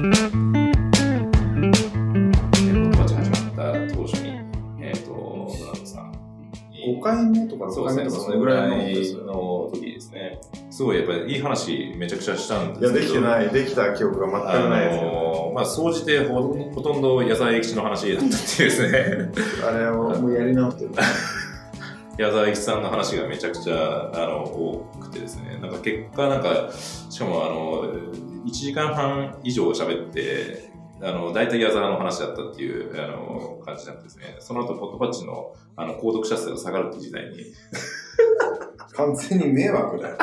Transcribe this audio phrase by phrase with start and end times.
[0.00, 0.16] 始まっ
[3.54, 4.40] た当初に、
[4.80, 6.12] えっ、と、ブランドさん
[6.70, 6.96] に。
[6.98, 8.68] 5回目とか6そうですね、回目とかそのぐらい
[9.26, 10.40] の時ですね。
[10.70, 12.92] すごいやっぱりいい話めちゃくちゃしたんですけど。
[12.92, 13.50] いや、できてない。
[13.50, 15.10] できた記憶が全くあないですけど。
[15.10, 16.42] のーまあ、総じてほ
[16.74, 19.32] ほとんど矢沢永吉の話だったっていうですね。
[19.68, 20.90] あれをもうやり直してる。
[22.20, 25.58] 矢沢永吉さんの話がめちゃくちゃあの多くてですね。
[25.58, 27.84] なんか結果なんか、しかもあの、
[28.44, 30.70] 1時間半以上喋って、
[31.02, 34.36] あの、大体矢沢の話だったっていう、あの、感じなんですね。
[34.38, 37.38] その後、ポットパッチの、あの、購読者数が下がるっていう時代に、
[38.92, 40.16] 完全に迷惑だよ。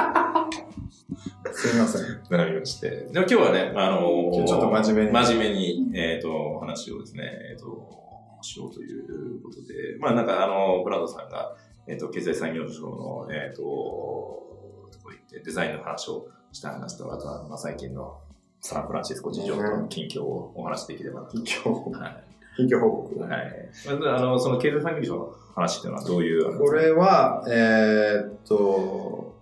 [1.52, 2.22] すいません。
[2.30, 2.91] なりまして。
[2.91, 4.02] でも今日はね、あの
[4.46, 7.98] ちょっと真面目に真面目に、えっ、と、お話をですね、えっ、と、
[8.41, 11.55] しようということで、まあなんかあの、ブランドさんが、
[11.88, 18.20] えっ、と、経済産業省の、えっ、と、とこ行ってデザインの話をした話と、あとは、まあ最近の
[18.62, 21.41] サンフランシスコ事情と近況をお話しできればなと。
[21.41, 22.22] 近況、は
[22.58, 23.16] 近況報告。
[23.16, 23.20] い。
[23.20, 23.70] はい。
[23.99, 29.35] まああの、その経済産業省の話っていうのはどういう、これは、えーっと、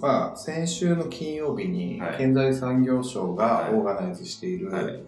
[0.00, 5.02] まあ、先週の金曜日にはい、経済産業省がはいオーガナイズしている、はい、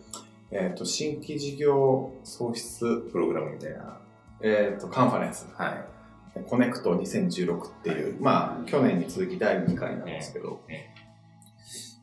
[0.53, 3.98] えーっと、新規事業創出、プログラムみたいな。
[4.41, 5.94] えーっと、カンファレンス、はい。
[6.43, 10.61] コネクト2016っていう、まあ、去年に続き第2回なんですけど。
[10.69, 10.89] え、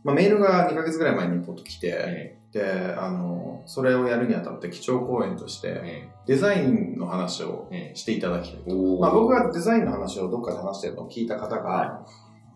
[0.03, 8.75] まあ、メールが2ヶ月ぐらい前にポッと来て、えで、あの、それをやるにあたって基調講演として、えデザインの話をえしていただきたいと。
[8.99, 12.05] まあ、僕がデザインの話をどっかで話してるのを聞いた方が、は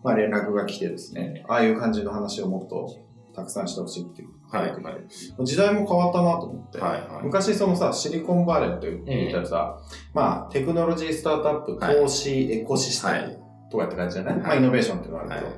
[0.02, 3.05] まあ、連絡が来てですね、ああいう感じの話をもっと
[3.36, 4.28] たくさんしてほしいっていう。
[4.50, 4.80] はい。
[4.80, 4.94] もはい。
[5.38, 7.00] う時代も変わったなと思って、はい。
[7.02, 7.24] はい。
[7.24, 9.78] 昔そのさ、シリコンバレーと言ったらさ、
[10.14, 13.38] まあ、テクノロジースタートアップ、はい投資、エコシステムはい。
[13.70, 15.56] とかって感じじゃない、はいまあ、イノベーションっていうのがあるけど、はい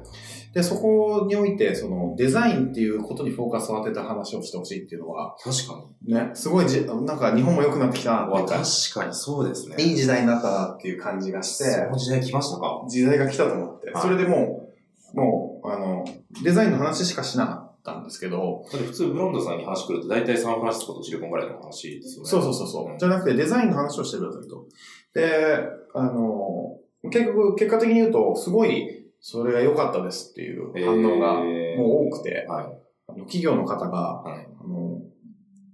[0.55, 6.15] で、そこにおいて、その、デザインっていうことにフォーカスを当てた話をしてほしいっていうのは、確かに。
[6.15, 9.77] ね、すごいじ、なんか日本も良くなってきたなっていうか、確かにそうですね。
[9.79, 12.83] いい時代になったなっていう感じがして、その時代来ましたか？
[12.89, 14.71] 時代が来たと思って、はいそれでも
[15.15, 16.07] う、もう、あの、
[16.43, 22.29] デザインの話しかしなかったんですけど、だって普通ブロンドさんに話来ると大体サンフランシスコとシリコンバレーの話ですよね。
[22.29, 24.67] そうそうそうそう、んじゃなくてデザインの話をしてくださいと。
[25.15, 25.63] で、
[25.95, 26.79] あの、
[27.11, 32.65] 結局、結果的に言うと、すごい、それが良かったですっていう反応がえーもう多くて、はい。
[33.09, 34.47] あの企業の方が、はい。
[34.61, 35.01] あの、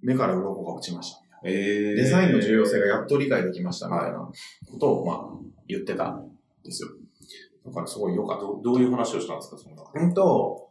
[0.03, 1.21] 目から鱗が落ちました。
[1.45, 5.39] えーデザインの重要性がやっと理解できましたみたいなことを、まあ、
[5.69, 6.31] 言ってたん
[6.65, 6.89] ですよ。
[7.67, 8.45] だからすごい良かった。
[8.45, 10.05] どどういう話をしたんですか、その中で？
[10.05, 10.69] うんと、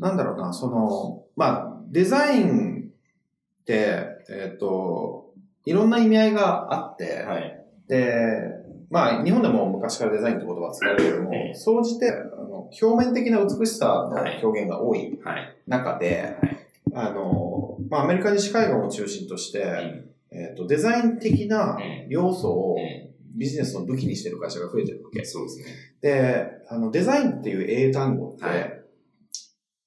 [0.00, 2.90] なんだろうな、その、まあ、デザイン
[3.60, 5.34] って、えっ、と、
[5.66, 7.64] いろんな意味合いがあって、はい。
[7.86, 8.40] で、
[8.88, 15.56] まあ、日本でも昔からデザインって言葉は使われるけどもええ、総じて、あの表面的な美しさの表現が多いはい。
[15.66, 16.34] 中で、
[16.94, 20.02] あの、まあ、アメリカ西海岸を中心として、
[20.32, 21.78] えっ、と、デザイン的な
[22.08, 22.76] 要素を
[23.34, 25.24] ビジネスの武器にしてる会社が増えてるわけ。
[25.26, 25.64] そうですね。
[26.00, 28.79] で、あの、デザインっていう英単語って、はい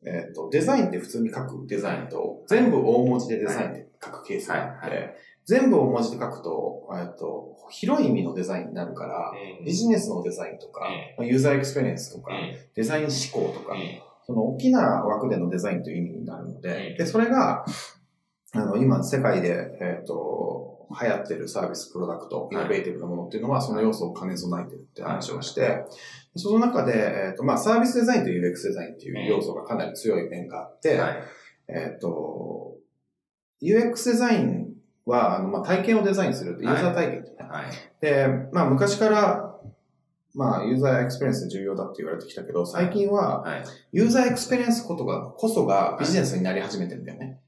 [0.05, 5.15] えっ、と、デザインって普通に書くデザインと、全部大文字でデザインって書くケースがあって、
[5.45, 9.31] 全部大文字で書くと、えっと、広い意味のデザインになるから、
[9.65, 10.87] ビジネスのデザインとか、
[11.19, 12.31] うユーザーエクスペリエンスとか、
[12.75, 13.13] デザイン思
[13.47, 13.75] 考とか、
[14.25, 16.97] その大きな枠でのデザインという意味になるので、うん。
[16.97, 17.65] で、それが、
[18.53, 25.85] あの、今世界で、えっ、と、流行ってるサービス、プロダクト、イノベーティブなものっていうのは、その要素を兼ね備えてるって話をして、
[26.35, 31.23] その中で、えっ、と、まあ、サービスデザインと UX デザインっていう要素がかなり強い面があって、はい。
[31.67, 32.77] えっ、と、
[33.61, 34.73] UX デザイン
[35.05, 37.35] は、あの、まあ、体験をデザインするって、ユーザー体験ってね。
[37.39, 37.65] はい。
[38.01, 39.53] で、まあ、昔から、
[40.35, 43.63] まあ、ユーザーエクスペリエンス重要だって言われてきたけど、最近は、はい。
[43.91, 47.39] ユーザーエクスペリエンスことが、こそがビジネスになり始めてるんだよね。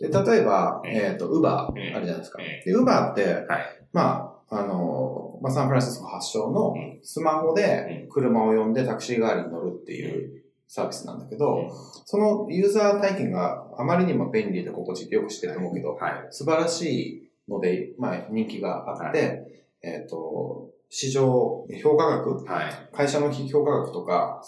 [0.00, 2.38] で、例えば、うんえっ、と、ウバーうんあるじゃないですか。
[2.40, 3.66] うんで、ウバーって、はい。
[3.92, 6.98] まあ、あの、まあ、サンフランシスコ発祥のうん。
[7.02, 11.70] スマホで車を呼んでタクシー代わりに乗るっていうサービスなんだけど、
[12.04, 16.26] そのユーザー体験があまりにも便利で心地いいってよく知ってると思うけど、はい。
[16.30, 16.82] 素晴らし
[17.48, 22.88] いので、まあ、人気があって、えっ、と、市場評価額、はい。
[22.92, 24.42] 会社の評価額とか、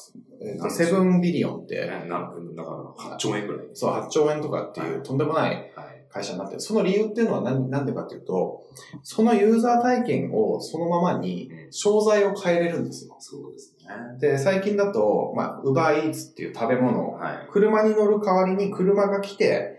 [0.70, 3.66] セブンビリオンって、何分、だから、8兆円くらい。
[3.74, 5.66] そう、8兆円とかっていうはいとんでもないはい。
[6.10, 6.60] 会社になってる。
[6.60, 8.64] その理由っていうのは何なんでかっていうと、
[9.04, 13.16] そのユーザー体験をそのままにうん商材を変えれるんですよ。
[13.20, 14.18] そうですね。
[14.18, 17.48] で、最近だと、まあ、ウバーイーツっていう食べ物を、はい。
[17.50, 19.71] 車に乗る代わりに車が来て、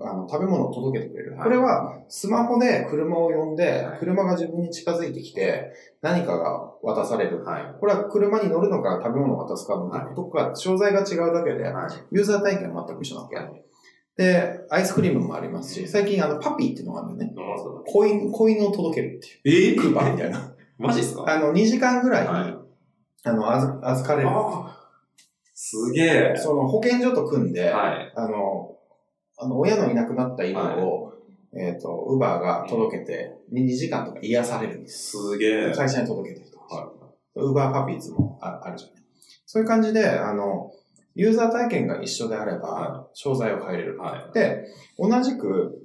[0.00, 1.32] あの、食べ物を届けてくれる。
[1.36, 5.72] はいこれは、スマホで車を呼んではい、車が自分に近づいてきて、
[6.02, 7.44] 何かが渡される。
[7.44, 7.62] はい。
[7.80, 11.90] これは車に乗るのか食べ物を渡すかのはいとか、商材が違うだけで、はい。
[12.10, 13.36] ユーザー体験は全く一緒なわけ。
[14.16, 17.36] で、アイスクリームもありますし、最近あの、パピーっていうのがあるんだよね。
[17.54, 19.74] あそうだ子犬、子犬を届けるっていう。
[19.74, 20.52] えクーパーみたいな。
[20.78, 21.24] マジっすか？
[21.26, 22.56] あの、2時間ぐらいに、はい
[23.24, 24.28] あの、預預かれる。
[24.30, 24.72] あ
[25.54, 26.34] すげえ。
[26.36, 28.12] その保健所と組んで、はい。
[28.14, 28.75] あの、
[29.38, 31.12] あの、親のいなくなった犬を、
[31.58, 35.12] えっ、と、ウバーが届けて、2時間とか癒されるんです。
[35.12, 35.72] すげえ。
[35.72, 36.58] 会社に届けてると。
[36.58, 36.92] は
[37.34, 38.96] ウーバーパピーズもああるじゃない。
[39.44, 40.72] そういう感じで、あの、
[41.14, 43.98] ユーザー体験が一緒であればは、商材を変えれる。
[43.98, 44.34] はい。
[44.34, 44.66] で、
[44.98, 45.82] 同じく、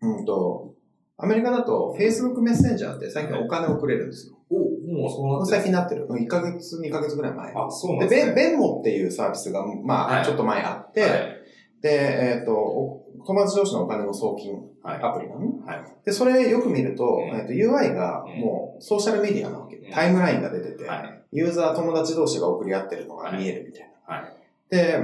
[0.00, 0.74] うんと、
[1.18, 4.38] アメリカだと Facebook メッセンジャーって最近お金をくれるんですよ。
[4.50, 4.56] お、
[4.92, 6.06] もうそうなって最近なってる。
[6.08, 7.52] 1ヶ月、2ヶ月ぐらい前。
[7.54, 8.34] あ、そうなで、んですね。
[8.34, 11.41] ベンベンモっていうサービスが、まあ、はいちょっと前あって、はい
[11.82, 15.02] で、えっ、と、お友達同士のお金の送金はい。
[15.02, 15.52] アプリなのね。
[15.64, 15.84] はい。
[16.04, 19.76] で、それよく見ると、うんえっと UI がもうソーシャルメディアなわけ。
[19.76, 21.24] うんタイムラインが出てて、はい。
[21.32, 24.14] ユーザー友達同士が送り合ってるのが見えるみたいな。
[24.16, 24.36] はい。
[24.70, 24.98] で、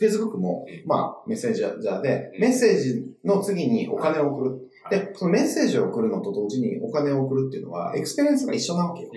[0.00, 4.70] Facebook もうん、まあ、メッセンジャーで、うんメッセージの次にお金を送る。
[4.84, 9.10] はいで、そのメッセージを送るのと同時にお金を送るっていうのは、エクスペリエンスが一緒なわけよ。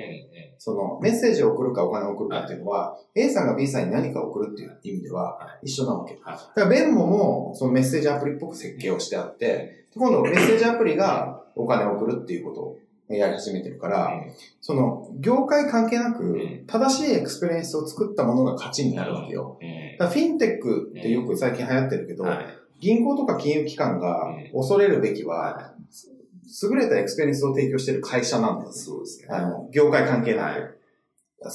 [0.58, 6.18] その、メッセージを送るかお金を送るかっていうのは、A さんが B さんに何かを送るっていう意味ではは一緒なわけ。
[6.22, 6.34] はい。
[6.34, 12.80] だから、 Venmo も、そのメッセージアプリっぽく設計をしてあって、で今度メッセージアプリがお金を送るっていうことを
[13.10, 14.12] やり始めてるから、
[14.62, 19.58] その、業界関係なくん、正しいエクスペリエンスを作ったものが勝ちになるわけよ。
[19.62, 19.98] うん。
[19.98, 22.46] だからフィンテックってよく最近流行ってるけど、はい。
[22.86, 25.74] 銀行とか金融機関がうん恐れるべきは、は
[26.64, 28.72] 優れたエクスペリエンスを提供している会社なんだよい。
[28.72, 28.72] ね。
[28.74, 29.28] そうですね。
[29.30, 30.80] あの、業界関係なはいく。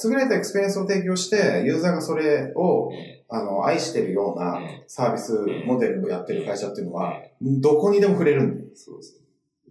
[0.03, 2.93] 優れたエクスペリエンスを提供して、ユーザーがそれをう、ん
[3.29, 5.33] あの、愛してるようなうんサービス
[5.65, 8.67] モデルをやってる会社っていうのは、どこにでも振れるんだよ。
[8.75, 9.20] そうですね。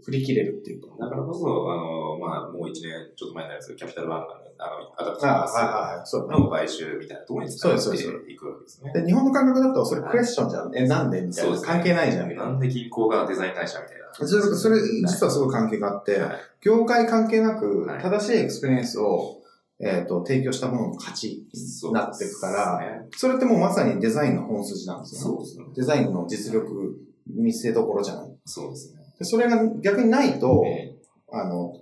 [0.04, 0.88] 振り切れるっていうか。
[0.98, 6.06] だからこそ、あの、まあ、もう一年ちょっと前になるんですけど、 Capital One が、あの、アダプティブあはいはいはい。
[6.06, 8.92] そうだねの買収みたいなところに使っていくわけですね。
[8.92, 10.76] で、日本の感覚だと、それクエスチョンじゃん。
[10.76, 11.60] え、なんでみたいな。
[11.60, 12.34] 関係ないじゃん。
[12.34, 12.44] な。
[12.44, 14.12] なんで銀行がデザイン会社みたいな。
[14.12, 16.30] それ、それ実はすごい関係があって、はい
[16.60, 19.40] 業界関係なくはい、正しいエクスペリエンスを、
[19.80, 25.64] えっ、と、提供したものの勝ちになっていくから、ね、それってもうまさにデザインの本筋なんですよ、そうですね。
[25.74, 28.30] デザインの実力見せどころじゃない。
[28.44, 28.99] そうですね。
[29.20, 30.96] でそれが逆にないと、え
[31.30, 31.76] あの、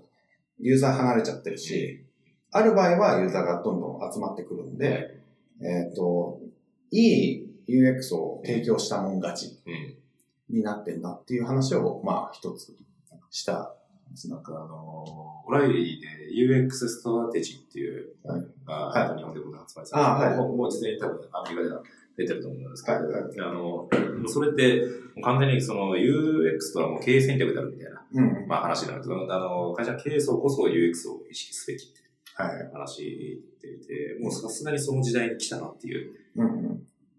[0.58, 2.04] ユーザー離れちゃってるし、
[2.50, 5.20] ある場合はユーザーがどんどん集まってくるんで、
[5.62, 6.40] えっ、と、
[6.90, 10.56] いい UX を提供したもん勝ちうん。
[10.56, 12.74] になってんだっていう話を、まあ一つ
[13.30, 13.74] した。
[14.28, 18.42] なんかあのー、オライリーで UX ストラテジーっていう、はい。
[18.66, 19.18] あはい。
[19.18, 20.36] 日本で僕が発売されて、あはい。
[20.38, 21.70] もうもう実際に多分アメリカで。
[21.70, 21.82] は
[22.18, 23.88] 出てると思うんですけど、あの、も
[24.24, 24.82] うそれって
[25.22, 28.48] 完全にその UX とはもう経営戦略であるみたいな、うん。
[28.48, 32.00] まあ話になるんですけど、あの、会社経営層こそ UX を意識すべきって
[32.34, 32.70] はい。
[32.72, 36.12] 話でいて、もうさすがにその時代に来たなっていう。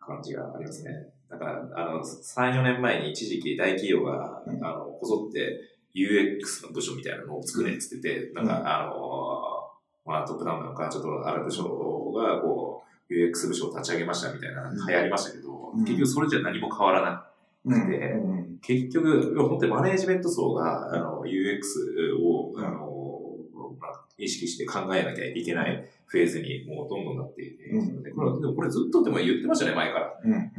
[0.10, 0.92] 感じがありますね。
[1.30, 5.60] だから、あの、3、4年前に一時期大企業が、うんあの、こぞって
[5.96, 9.60] UX の部署みたいなのを作れって言ってて、なんか、うんあの、
[10.06, 11.64] まあ、トップダウンなのか、ちょっとある部署
[12.12, 14.88] が、こう、UX 部署を立ち上げましたみたいな、うん。
[14.88, 15.86] 流行りましたけど、うん。
[15.86, 17.26] 結局それじゃ何も変わらな
[17.66, 17.70] い。
[17.70, 17.90] うん。
[17.90, 18.58] でうん。
[18.62, 23.20] 結局、本当にマネージメント層が、あの、UX を、あの、
[23.80, 28.04] まあ、意識して考えなきゃいけないフェーズにもうどんどんなっていて、うん。
[28.04, 30.20] でこれはでもこれずっとでも言ってましたね、前から。
[30.24, 30.32] うん。
[30.32, 30.52] うん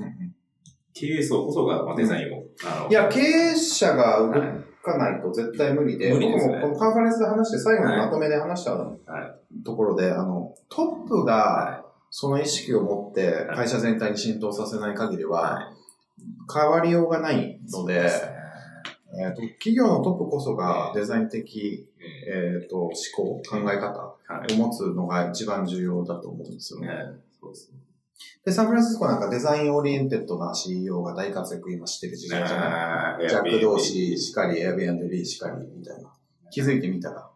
[0.93, 2.45] 経営層こそが、まあ、デザインを。
[2.91, 4.41] いや、経営者が動はい
[4.83, 6.59] かないと絶対無理で、無理ですね。
[6.61, 15.27] 僕もこのカンファレンスで話して、最後のまとめで話したはいところで、あの、トップがはその意識を持って会社全体に浸透させない限りい。
[15.27, 15.73] は、は
[16.53, 17.71] 変わりようがないい。
[17.73, 18.11] ので、
[19.19, 21.89] えーと企業のトップこそがうんデザイン的、
[22.29, 24.53] えー、と思考、考え方はい。
[24.55, 26.87] を持つのが一番重要だと思うんですよね。
[26.89, 26.95] ね
[27.41, 27.79] そうですね。
[28.45, 33.23] で、サンフランシスコなんかデザインオリエンテッドな CEO が大活躍今してる時代じゃない？
[33.25, 36.13] ねジャック・ドーシーしかり、Airbnb しかりみたいな。
[36.51, 37.30] 気づいてみたら。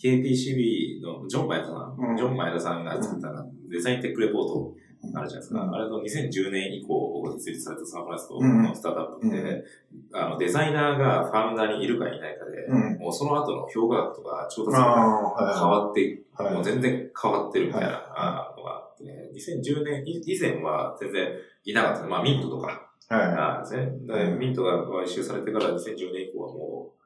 [0.00, 3.28] いやもう、ほら、あのー、KPCB のジョン・マイダさん、うんジョン・マイダさんが作った
[3.68, 4.74] デザインテックレポート
[5.14, 5.62] あるじゃないですか。
[5.62, 9.64] うんあれの2010年以降設立されたサンフランシスコうんのスタートアップって、
[10.12, 12.98] あのデザイナーがファウンダーにいるかいないかで、うん。
[12.98, 14.96] もうその後の評価額とか調達が
[15.38, 16.54] あ、変わって、はい。
[16.54, 21.28] もう全然変わってるみたいなのがあって、ね、2010年い以前は全然
[21.64, 22.06] いなかった。
[22.06, 23.90] まあミントとか、はあですね。
[24.06, 26.99] でミントが買収されてから2010年以降はもう、うん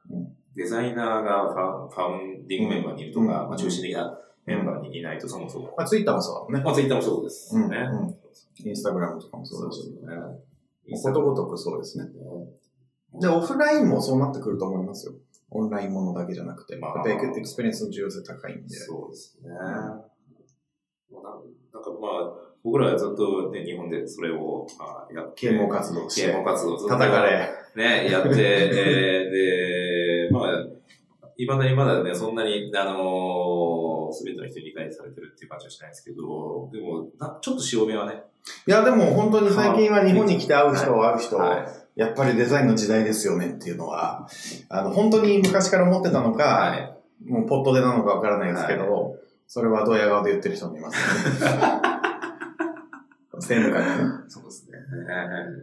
[0.56, 5.68] デザイナーがファファウンディングメンバーにいるとか、うんまあ、中心的なメンバーにいないとそもそも。
[5.68, 5.70] い。
[5.76, 6.61] まあ、ツイッターもそうだもんね。
[6.62, 7.76] まあ、ツイッターもそうですね。
[8.56, 9.90] インスタグラムとかもそうだし。
[9.90, 11.12] ですね。
[11.12, 12.04] ことごとくそうですね。
[12.04, 12.11] ね
[13.20, 15.14] で、オフラインもそうなってくると思いますよ。
[15.50, 16.76] オンラインものだけじゃなくて。
[16.76, 18.76] まあ experience の重要性高いんで。
[18.76, 19.50] そうですね。
[19.50, 19.56] な
[21.80, 27.50] んかまあ、僕らはずっとね、日本でそれをあやって、啓蒙活動して啓蒙活動ずっと叩かれ。
[27.76, 30.64] ね、やって、えーで、まあ、
[31.37, 38.23] いまだにまだね、そんなに、あのすべての人に理解されてるっていう感じはしないんですけど、でも、なちょっと潮目はね、
[38.66, 41.64] いや、でも本当に最近は日本に来て会う人、会う人、は
[41.97, 42.00] い。
[42.00, 44.26] やっぱりデザインの時代ですよねっていうのは、
[44.68, 46.94] あの、本当に昔から思ってたのか、はい。
[47.26, 49.16] もうポットでなのかわからないですけど、
[49.47, 51.80] それはドヤ顔で言ってる人もいますよね。
[53.40, 54.04] 専務会ね。
[54.28, 54.78] そうですね。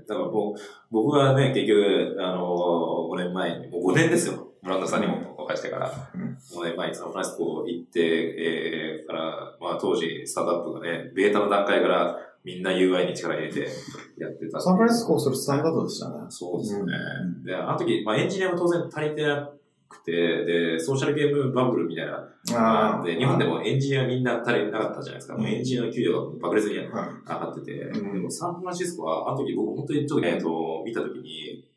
[0.08, 0.60] だから僕
[0.92, 4.48] 僕はね、結局、あの5年前に、もう5年ですよ。
[4.64, 6.22] ブランドさんにもお返してから、うん
[6.54, 13.68] 5年前にサンフランシスコ行って、えー、から、まあ当時、スタートアップがね、ベータの段階からみんな UI に力入れて
[14.18, 14.60] やってた。
[14.60, 16.16] サンフランシスコそれスタンダードでしたね。
[16.30, 16.84] そうですね。
[16.84, 19.50] うんで、あの時、まあエンジニアも当然足りてな
[19.92, 20.12] くて、
[20.46, 25.38] で、ソーシャルゲームバブルみたいな、あで、日本でもエンジニアみんな足りなかったじゃないですか。
[25.38, 31.68] もうエンジニアの給料が爆裂に上はいがってて、うんでもサンフランシスコは、あの時僕本当にちょっと、えっと、見た時に、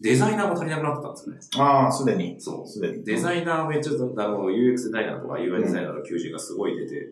[0.00, 1.70] デザイナーも足りなくなってたんですよね。
[1.70, 2.36] ああ、すでに。
[2.38, 2.68] そう。
[2.68, 3.04] すでに。
[3.04, 7.10] デザイナーめっちゃ、あの、UX デザイナーとか UI デザイナーの求人がすごい出てて、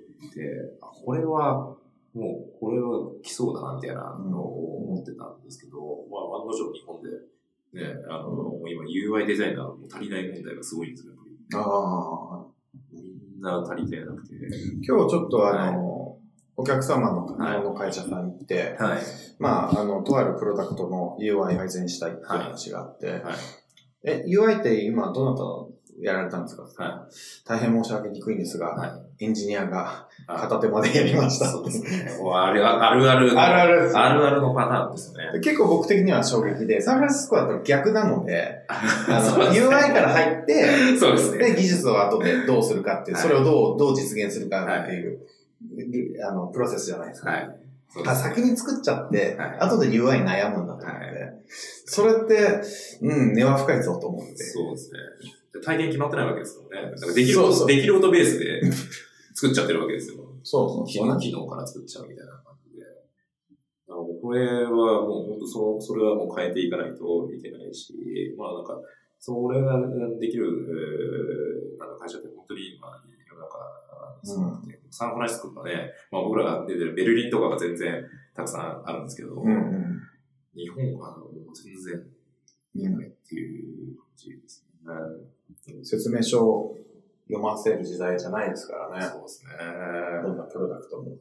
[0.80, 1.76] あこれは、
[2.14, 5.78] もう、これは来そうだな、みたいなのを思ってたんですけど、
[6.10, 7.08] まあ、案の定日本で、
[7.72, 11.14] ね、あの、今 UI デザイナーも足りない問題がすごいんですよ。
[11.54, 12.46] ああ。
[12.92, 13.00] み
[13.38, 14.34] んな足りてなくて。
[14.86, 16.18] 今日ちょっとあの、
[16.56, 19.02] お客様の日はい本の会社さんに行って、はい。
[19.38, 23.22] まあ、あの、とあるプロダクトの UI 改善したいっていう話があって、はい。
[24.04, 25.71] え、UI って今どなた
[26.02, 26.62] やられたんですか？
[26.82, 27.08] は
[27.44, 28.86] 大変申し訳にくいんですが、は
[29.18, 29.24] い。
[29.24, 32.10] エンジニアがあ片手までやりましたそうですね。
[32.34, 33.40] あるあるあるの。
[33.40, 35.40] あるあるあるあるのパターンですね。
[35.42, 38.82] 結構僕的には衝撃で、サンフランシスコだと逆なので、 あ
[39.38, 41.38] の、UI から入って、そうですね。
[41.50, 45.20] で、技術を後でどうするかっていう、はいそれをどう、どう実現するかっていう、
[46.26, 47.30] あの、プロセスじゃないですか。
[47.30, 47.56] はい。
[48.06, 50.92] あす先に作っちゃって、はい後で UI に悩むんだと思って、は
[51.84, 52.62] それって、
[53.02, 54.36] うん、根は深いぞと思って。
[54.44, 54.98] そうですね。
[55.60, 56.90] 体験決まってないわけですよね。
[56.90, 58.62] だからできるそうそうできることベースで
[59.34, 60.16] 作っちゃってるわけですよ。
[60.42, 62.84] そうそう機能機能から作っちゃうみたいな感じで。
[63.88, 67.94] なのでこれはもう本当その、それはもう変えていかないといけないし、
[68.36, 68.80] まあなんか、
[69.18, 69.78] それが
[70.18, 72.88] できる、えーなんか会社って本当に今、
[73.28, 73.58] 世の中、
[74.24, 78.04] すごくて、サンフランシスコとかね、まあ僕らが出てるベルリンとかが全然
[78.34, 80.00] たくさんあるんですけど、うんうん。
[80.54, 82.02] 日本はもう全然
[82.74, 84.92] 見えないっていう感じですね。
[85.82, 86.76] 説明書を
[87.28, 89.06] 読ませる時代じゃないですからね。
[89.06, 89.50] そうですね。
[90.22, 91.16] どんなプロダクトも。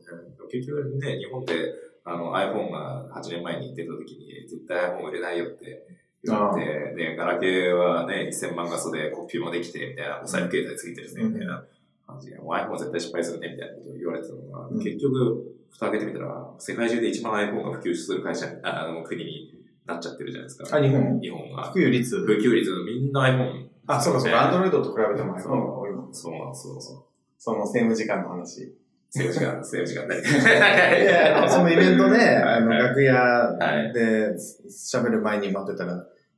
[0.51, 5.85] 結局ね、日本であの iPhone が8年前に出た時に絶対 iPhone 売れないよって
[6.23, 11.63] 言われて、で、ガラケーはね、1000万画素でコピーもできて、みたいな、お財布携帯ついてるね、みたいな
[12.07, 19.53] 感じで、もう iPhone は絶対失敗するね、みたいなことを言われてたのが、うん結局、蓋開けてみたら、世界中で一番 iPhone が普及する会社、あの、国に
[19.85, 20.77] なっちゃってるじゃないですか。
[20.77, 21.71] あ、日本日本が。
[21.71, 22.25] 普及率。
[22.25, 23.70] 普及率、みんな iPhone。
[23.87, 24.43] あ、そうかそうか。
[24.43, 26.13] アンドロイドと比べてもが多いもん。
[26.13, 26.79] そうなんですよ。
[26.79, 27.03] そう。
[27.37, 28.75] その政務時間の話。
[29.13, 33.93] 政治家、政治家になりいや、そのイベントで、あの、はい楽屋はい。
[33.93, 34.35] で
[34.69, 35.91] 喋る前に待ってたら、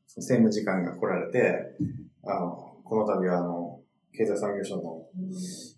[0.07, 1.75] その政務次官が来られて、
[2.23, 3.79] あの、この度は、あの、
[4.15, 5.05] 経済産業省の、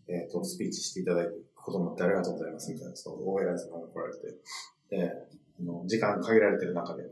[0.07, 4.19] えっ、と、スピーチしていただくことになってありがとうございますみたいな、そう、大偉い様が来られて、
[4.89, 5.11] で、
[5.59, 7.03] あの時間限られてる中で、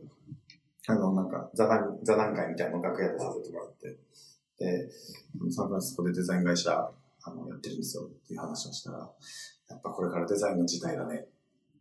[0.87, 3.97] あの、なんか、座談、座談会みたいなのを楽屋でさせてもらって、で、
[5.51, 6.71] サンフランシスコでデザイン会社、
[7.23, 9.09] あの、やってるんですよっていう話をしたら、
[9.69, 11.25] やっぱこれからデザインの時代だね。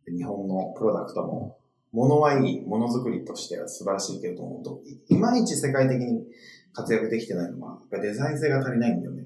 [0.07, 1.57] 日本のプロダクトも、
[1.91, 6.25] 物はいい、ものづくりとしては素晴らしいけれども、といまいち世界的に
[6.73, 9.25] 活躍できてないのは、デザイン性が足りないんだよねっ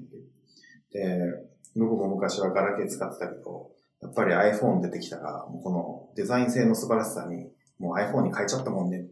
[0.92, 1.00] て。
[1.00, 3.72] で、僕も昔はガラケー使ってたけど、
[4.02, 7.50] やっぱり iPhone 出てきたら、もうこのデザイン性の素晴らしさに、
[7.80, 9.06] もう iPhone に変えちゃったもんね。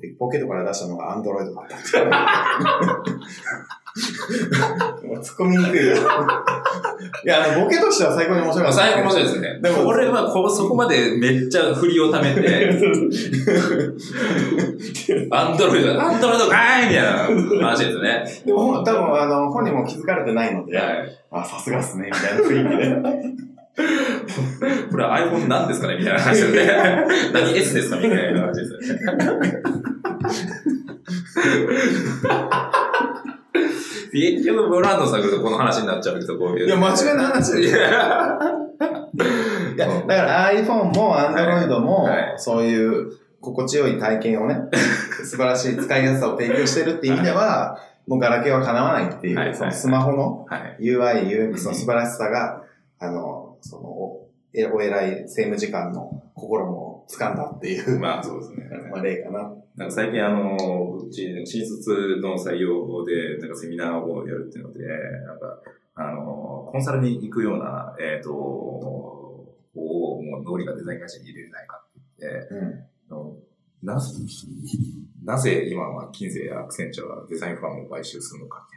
[0.00, 1.86] で、ポケットから出したのが Android だったって。
[5.06, 5.94] もう突っ込みにくいよ。
[5.94, 5.98] い
[7.26, 8.78] や、あのボケとしては最高に面白かった。
[8.78, 9.58] 最後面白いですね。
[9.62, 12.78] でもこれはこそこまでめっちゃ振りをためて、
[15.30, 17.04] アンドロイド、アンドロイドかーいみたい
[17.60, 18.26] な話ですね。
[18.44, 21.18] でも、多分、あの、本人も気づかれてないので、はい。
[21.30, 22.96] あ、さすがっすね、みたいな雰囲気で。
[24.90, 27.06] これ iPhone なんですかねみたいな話ですね。
[27.32, 29.00] 何 S ですかみたいな話ですね。
[34.12, 36.66] 結局、ブランドさんとこの話になっちゃうけど、こういう。
[36.66, 37.80] いや、間違いない話ですよ。
[39.76, 44.58] いやだから iPhone も Android もはい、そういう心地よい体験をね、
[45.22, 50.76] 素晴らしい使いやすさを提供してるっていう意味では、もうガラケーは叶わないっていう、はいそのスマホのはい。
[50.80, 52.62] UI、UX の素晴らしさが、
[52.98, 53.35] あの、
[54.56, 58.68] えお偉い政務次官の心も掴んだっていう、まあそうですね。
[58.90, 59.52] まあ例かな。
[59.76, 64.80] なんか最近あの、うち、新卒の採用で、なんかセミナーをやるっていうので、
[65.26, 65.60] なんか、
[65.94, 72.86] あの、コンサルに行くような、えっ、と、を、もうノリがデザイン会社に入れれないかって言って、うん。
[73.10, 73.36] あの
[73.82, 74.08] なぜ、
[75.22, 78.76] なぜ今はキンゼやアクセンチャーはデザインファームを買収するのかって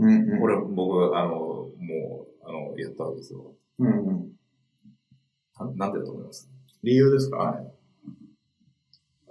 [0.00, 0.40] うん、うん。
[0.40, 3.52] これ僕、あの、もう、あの、やったわけですよ。
[3.78, 4.32] うん、うん。
[5.66, 6.48] ななんでだと思います？
[6.82, 7.60] 理由ですか？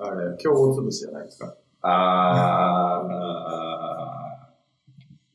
[0.02, 1.56] あれ、競合潰しじゃないですか？
[1.82, 3.10] あー、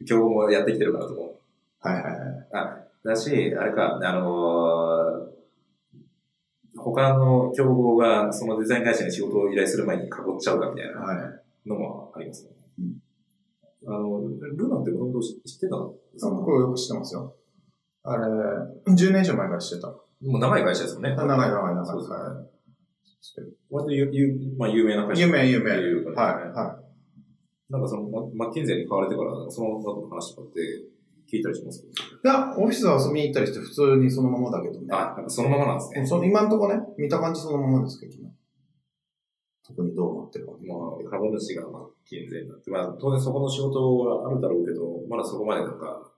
[0.09, 1.35] 今日もやってきてるからと思う。
[1.81, 2.15] はいはいはい。
[2.53, 5.35] あ、だし、あれか、あのー
[6.77, 10.11] 他の競合がそのデザイン会社に仕事を依頼する前に囲っ
[10.41, 11.19] ちゃうかみたいなはい。
[11.69, 12.51] のもありますね。
[12.81, 13.01] うん
[13.87, 17.35] あの、ルナって本当知ってたんですか僕よく知ってますよ。
[18.03, 18.25] あれ、
[18.93, 19.95] 10年以上前から知ってた。
[20.25, 21.15] もう長い会社ですよね。
[21.17, 21.87] 長い長い長い。
[21.87, 22.49] そうですねはい
[23.71, 25.27] 割と有有まあ、有名な会社。
[25.27, 25.73] 有名有名。
[25.73, 25.79] っ
[26.15, 26.81] てはいは
[27.71, 30.61] なんかその、ママッキンゼに買われてから、その後の話とかって
[31.33, 31.83] 聞いたりします？
[31.83, 31.89] い。
[31.89, 31.91] い
[32.23, 34.87] や、オフィスは遊びに行ったりして普通にそのままだけどね。
[34.91, 36.07] あ、そのままなんですね。
[36.07, 38.31] その今んとこね、見た感じそのままですけどね。
[39.67, 40.53] 特にどうなってるか。
[40.63, 46.13] まあ、株主がマッキンゼになって、まあ、当然そこの仕事はあるだろうけど、まだそこまでなんか、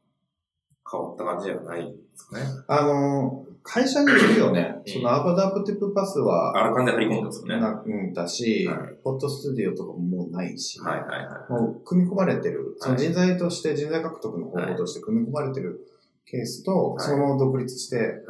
[0.90, 2.44] 変わった感じじゃないんですかね。
[2.66, 4.76] あのー、会社にいるよね。
[4.86, 7.54] うんそのアバダプティブパスは、あらかんで張り込んだんですよね。
[7.56, 11.52] はなうん、だし、はいポットスタディオとかももうないし、いはいはい。
[11.52, 15.80] もう組み込まれてる、そのはい人材として、人材獲得の方法として組み込まれてる
[16.24, 18.06] ケースと、はいそのまま独立して、はい。
[18.06, 18.24] フ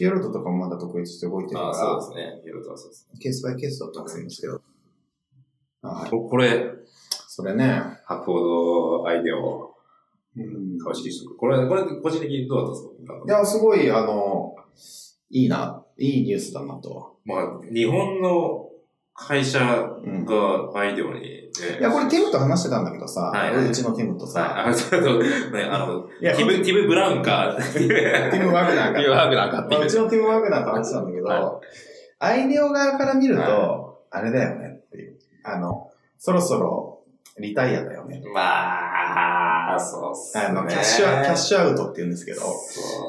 [0.00, 2.40] ィヨルドとかもまだ独立して動いてるああ、から、そうですね。
[2.44, 3.18] ヒロトはそうですね。
[3.18, 4.60] ケースバイケースだと思うんですけど。
[5.82, 6.10] はい。
[6.10, 6.74] ここれ、
[7.28, 9.70] それね、ハコードアイデアを
[10.34, 11.36] うん、株式取得。
[11.36, 13.14] これ、これ、個人的にどうだったんですか？
[13.26, 14.51] いや、すごい、あの、
[15.30, 17.16] いいな、いいニュースだなと。
[17.24, 17.40] まあ、
[17.72, 18.68] 日本の
[19.14, 19.60] 会社
[20.04, 20.24] うん。
[20.24, 29.00] がアイデアに、ね、いや、これティムと話してたんだけどさ、はいはいうちのティムとさ、はい、あ、そうそう、ね、あの、いやティム、ティム・ブラウンか、ティティム・ワグナーか。
[29.00, 29.90] ム・ワーグナーかっていうまあう。
[29.90, 31.60] ちのティム・ワグナーと話してたんだけど、は
[32.18, 35.18] アイデオ側から見ると、はあれだよねっていう。
[35.44, 37.00] あの、そろそろ
[37.38, 38.22] リタイアだよね。
[38.32, 40.44] まあ、そうっすね。
[40.44, 42.40] あの、キャッシュア、キャッシュアウトって言うんですけど、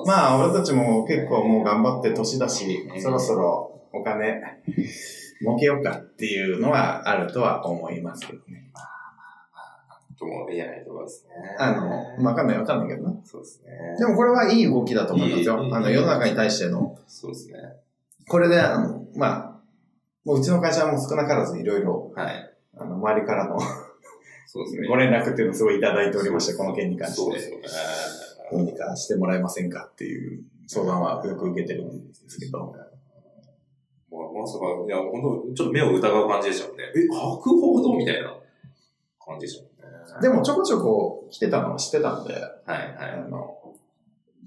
[0.06, 4.42] まあ、俺たちも結構もう頑張って年だしう、んそろそろお金、
[5.42, 8.72] 儲けようかっていうのはあるとは思いますけどね。
[10.24, 11.56] とも言えないところですね。
[11.60, 13.22] あの、わかんないわかんないけどね。
[13.26, 13.98] そうですね。
[14.00, 16.98] でもこれはいい動きだと思いますよあの、世の中に対しての。
[17.08, 17.58] そうですね。
[18.28, 19.60] これで、あの、まあ、
[20.24, 22.54] もううちの会社はもう少なからずいろいろ、はい。
[22.78, 23.60] あの、周りからの
[24.54, 24.88] そうですね。
[24.88, 27.64] ご連絡っていうのをすごいいただいておりまして、この件に関して、そうですよね。
[28.52, 32.60] どうにかしてもらえませんかっていう相談はよく受けてるんですけど。
[34.12, 36.84] もうまさか、いや、本当ちょっと目を疑う感じでしたもんね。
[36.96, 38.38] え、白報堂みたいな
[39.20, 40.22] 感じでしたもんね。
[40.22, 43.12] でもちょこちょこ来てたのは知ってたんで、はいはい。
[43.26, 43.58] あの、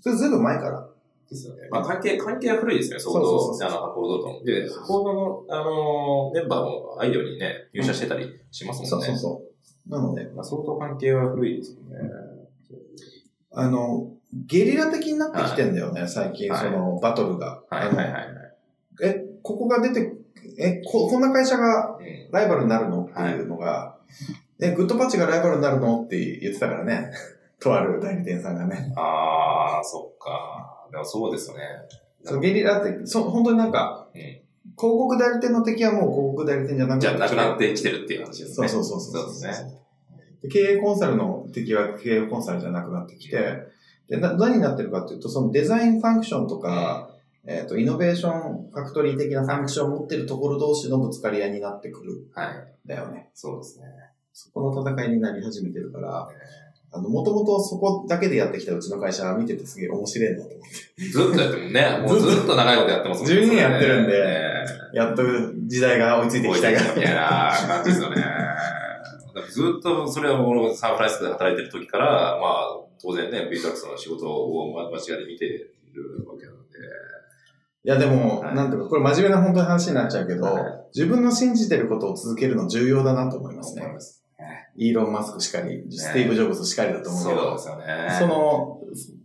[0.00, 0.88] それずいぶん前から。
[1.28, 1.62] ですよね。
[1.72, 3.40] まあ関係、関係は古いですね、相そう当。
[3.40, 4.44] そうそうあの、白報堂と。
[4.44, 9.06] で、白報堂の、あの、メンバーもアイデオにね、入社してたりしますもんね。
[9.08, 9.55] そうそうそう。
[9.88, 12.10] なので、まあ、相当関係は古いですよね。
[13.52, 17.62] あの、ゲリラ的になってきてんだよね、最近、はいその、バトルが。
[17.70, 18.24] はいはいはいはい。
[19.02, 20.12] え、ここが出て、
[20.58, 23.96] え、こ、こんな会社がうんライバルになるのっていうのが、
[24.60, 27.10] え、グッドパッチがライバルになるのって言ってたからね。
[27.60, 28.92] とある代理店さんがね。
[28.96, 30.86] ああ、そっか。
[30.90, 31.62] でもそうですよね。
[32.24, 38.68] そうゲリラって、そう、本当になんか、うん広告代理店の敵はもう広告代理店じゃなくじゃあ、なくなっってきてるっていう話ですね。
[38.68, 39.70] そうそうそうそうそうですね。
[40.42, 43.62] で経営コンサルの敵は経営コンサルじゃなくなってきて、
[44.08, 47.10] で、な何になってるかっていうと、そのデザインファンクションとか、
[47.46, 52.88] えっ、と、イノベーションファクトリー的なファンクションを持ってるところ同士のぶつかり合いになってくるんはい。
[52.88, 53.30] だよね。
[53.34, 53.86] そうですね。
[54.32, 56.28] そこの戦いになり始めてるから、
[56.96, 60.60] あの、もともとそこだけでやってきたうちの会社は見ててすげえ面白いなと思っ
[60.96, 61.04] て。
[61.04, 65.22] ずっとやってもね、もうずっと長いことやってますもん12年やってるんでねやっと
[65.66, 66.80] 時代が追いついてきたが。
[66.94, 68.24] みたいな感じですよね。
[69.50, 76.78] ずっと、それは俺もサンフランシスコで働いてる時から、まあ、当然ね、 btrax の仕事を間近で見てるわけなんで。
[77.84, 83.82] いやでも、はいなんていうか、これ真面目な本当に話になっちゃうけど、はい自分の信じてることを続けるの重要だなと思いますね。
[84.76, 87.84] イーロン・マスクしかり、スティーブ・ジョブズしかりだと思うけど、そね。
[88.18, 88.80] その、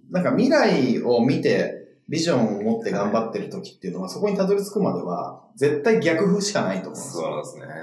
[0.09, 1.77] なんか未来を見て、
[2.09, 7.23] ビジョンを持って頑張ってる時っていうのは、そこにたどり着くまでは、絶対逆風しかないと思うんですよ。
[7.23, 7.73] そうですね。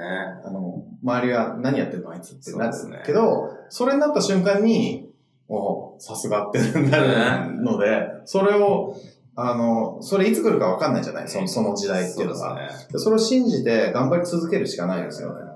[0.45, 5.09] あの、周りは何やってんのあいつってなるそうですねけど、それになった瞬間に、
[5.49, 8.95] おさすがってなるので、それを、
[9.35, 12.39] あの、それいつ来るかわかんないじゃないそのその時代っていうのは。
[12.39, 12.69] そね。
[12.93, 15.48] でそれを信じて頑張り続けるしかないですよね。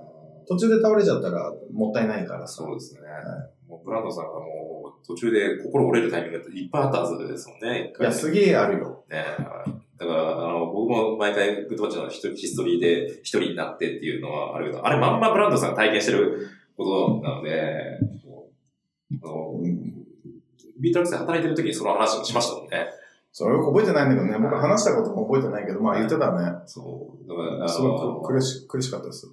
[0.53, 2.63] 途中で倒れちゃったらもったいないからさ。
[2.65, 3.01] そうですね。
[3.69, 7.93] もうブランドンさんがもう途中で心折れるタイミングっていっぱいあったはずですもんね。
[7.99, 9.05] いや、すげえあるよ。
[9.11, 9.25] ね
[9.99, 17.99] だから、あの、僕も毎回、 Goodpatch のヒストリーで一人になってっていうのはあるけど、あれまんまブランドンさんが体験してることなので、
[19.23, 19.61] あの、
[20.81, 22.87] btrax で働いてる時にその話をしましたもんね。
[23.31, 24.39] それよく覚えてないんだけどね。
[24.39, 26.53] 僕話したことも覚えてないけど、まあ言ってたね。
[26.67, 27.29] そう。
[27.29, 29.27] だから、あすごのく苦し苦しかったです。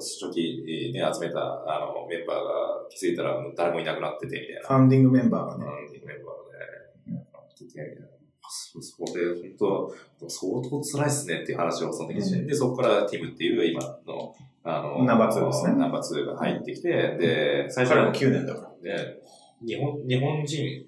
[0.00, 2.42] 初期にね、集めた、あの、メンバーが
[2.90, 4.68] 気づいたら、誰もいなくなってて、みたいな。
[4.68, 5.64] ファンディングメンバーがね。
[5.64, 8.10] うん、メンバーで、来てて、
[8.50, 14.34] そそれ、本当相当辛いっすねっていう話をその時にして、うんで、そこからティムっていう今の、
[14.64, 18.96] あの、ナンバーツーですねナンバー2が入ってきて、で、最初は彼も9年だから。
[18.96, 19.18] ね、
[19.64, 20.86] 日本、日本人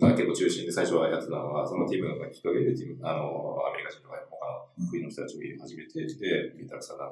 [0.00, 7.08] が結構中心で最初はやってたのは、そのティムがきっかけで、ティム、あの、アメリカ人とか他の国の人たちを始めて、で、ビータルさんだん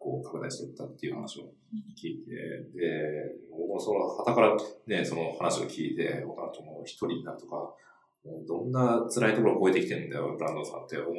[0.00, 1.52] こう拡大していったっていう話を
[1.94, 2.32] 聞いて、
[2.74, 7.56] で、僕もその、旗からね、その話を聞いて、僕はもう一人になるとか、
[8.24, 11.12] もうどんな辛いところを超えてきてるんだよ、ブランドさんって思っ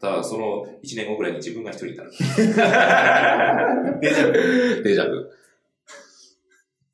[0.00, 2.10] た、その1年後ぐらいに自分が一人になる。
[4.00, 4.82] デジャブ。
[4.84, 5.30] デジャブ。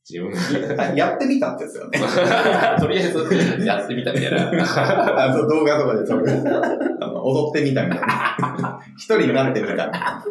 [0.08, 0.84] 自分が。
[0.96, 1.98] やってみたってやつよね。
[2.80, 4.50] とりあえず、やってみたみたいな。
[4.50, 6.48] あの動画とかで多分、
[7.02, 8.63] あの踊ってみたみたいな。
[8.96, 10.24] 一人になってみたみたいな。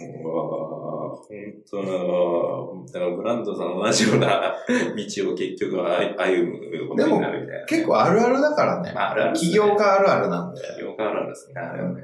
[0.00, 1.26] もう本
[1.68, 7.66] 当の、だからブランドさん同じような道を結局は歩むことになるみたいな。
[7.66, 8.90] 結構あるあるだからね。
[8.90, 10.60] あるあるですね起業家あるあるなんで。
[10.60, 11.60] 起業家あるあるですね。
[11.60, 12.02] あれはね。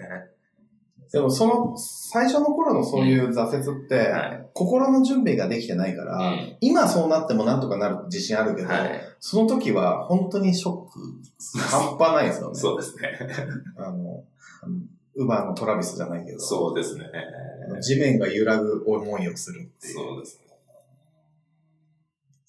[1.12, 4.46] でもその、最初の頃のそういう挫折って、はい。
[4.52, 9.00] 心の準備ができてないから、うん今そうなってもなんとかなる自信あるけど、はい。
[9.20, 11.00] その時は本当にショック、
[11.58, 12.54] 半端ないですよね。
[12.58, 13.18] そうですね。
[13.76, 14.24] あの、
[15.14, 17.04] ウバーのトラビスじゃないけど、そうですね。
[17.80, 19.94] 地面が揺らぐ思いをするっていう。
[19.94, 20.44] そうですね。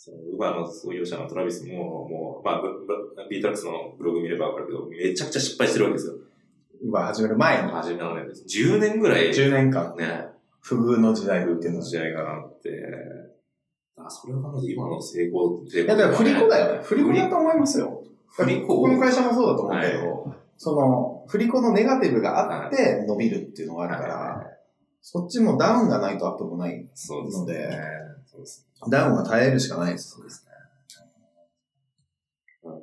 [0.05, 6.13] そのウバーの創業者のトラビスも、もう、まあ、ブ btrax のブログ見ればわかるけど、めちゃくちゃ失敗してるわけですよ。
[6.83, 10.27] ウバー始める前に、初めのね、10年ぐらい、10年間、ね、
[10.61, 11.83] 不遇の時代っていうのは。
[11.83, 12.69] 時代があって、
[13.97, 16.83] あ、それを考えて今の成功って、いや、だから振り子だよね。
[16.83, 18.03] 振り子だと思いますよ。
[18.27, 18.67] 振り子？
[18.67, 24.47] ここの会社もそうだと思うけど、その、振り子のネガティブがあって伸びるっていうのがあるから、
[25.01, 26.89] そっちもダウンがないとアップもない。
[26.93, 27.69] そうですね。
[28.25, 30.19] そうですダウンは耐えるしかないです。
[30.19, 30.25] ね。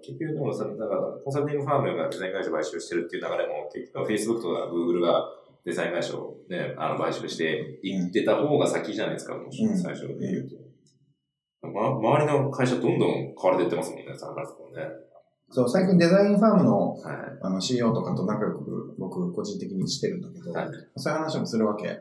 [0.03, 5.29] 結局でもさ、だから、コンサルティングファームがデザイン会社買収してるっていう流れも、結局 Facebook とか Google が
[5.64, 11.68] デザイン会社をね、あの買収していってた方が先じゃないですか、もしうん最初で言うと。
[11.68, 14.87] ま、周りの会社どんどん変われてってますもんね、サングラスもね。
[15.51, 17.16] そう、最近デザインファームのはい。
[17.42, 21.88] あの CEO とかと仲良く僕個人的にしてるんだけど、はいそういう話もするわけ。
[21.88, 21.99] はい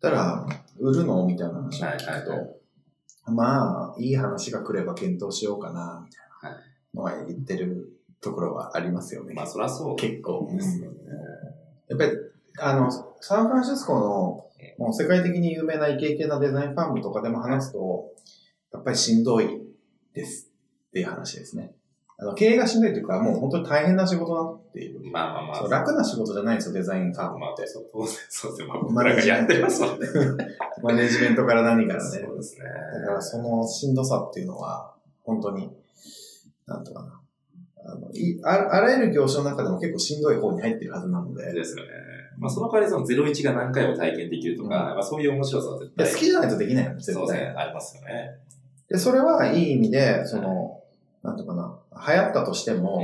[0.00, 0.46] たら、
[0.78, 1.26] 売るの？
[1.26, 2.48] みたいな話を聞くと、はいはい
[3.24, 6.27] はまあ、いい話が来れば検討しようかな、みたいな
[6.94, 9.34] のは言ってるところはありますよね。
[9.34, 10.48] まあ、そりゃそう結構。
[10.52, 10.98] ですよね。
[11.88, 12.12] やっぱり、
[12.60, 14.44] あの、サンフランシスコの、
[14.78, 18.10] もう世界的に有名なイケイケなデザインファームとかでも話すと、
[18.72, 19.48] やっぱりしんどい
[20.12, 20.50] です
[20.88, 21.74] っていう話ですね。
[22.20, 25.12] あの経営がしんどいというか、もう本当に大変な仕事だっていう。
[25.12, 25.68] まあまあまあ。
[25.68, 27.64] 楽な仕事じゃないんですよ、デザインファームまあって。
[27.68, 28.68] そう当然そうですよ。
[28.68, 30.06] まあ、僕らがやってますもんね。
[30.82, 32.10] マネジメントから何からね。
[32.10, 32.64] そうですね。
[33.02, 35.70] だからそのしんどさっていうのは、本当に、
[36.68, 37.20] なんとかな。
[37.90, 41.90] あのいああらゆる業種の中でも結構しんどい方に入ってるはずなので、ですよね。
[42.38, 46.06] まあ、その代わりその01が何回も体験できるとか、うんまあ、そういう面白さは絶対。
[46.06, 47.14] で好きじゃないとできないよね、絶対。
[47.14, 47.54] そうですね。
[47.56, 48.38] ありますよね。
[48.88, 50.82] で、それはいい意味で、その、
[51.22, 53.02] なんとかな、流行ったとしても、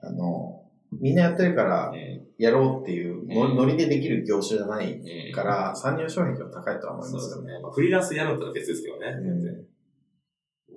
[0.00, 0.62] あの、
[1.00, 7.60] みんなやってるからうんやろうっていうノリでできる業種じゃないうんから、参入障壁は高いとは思いますすよね。
[7.62, 9.06] まあ、フリーランスやるんだったら別ですけどね。
[9.06, 9.64] うん全然。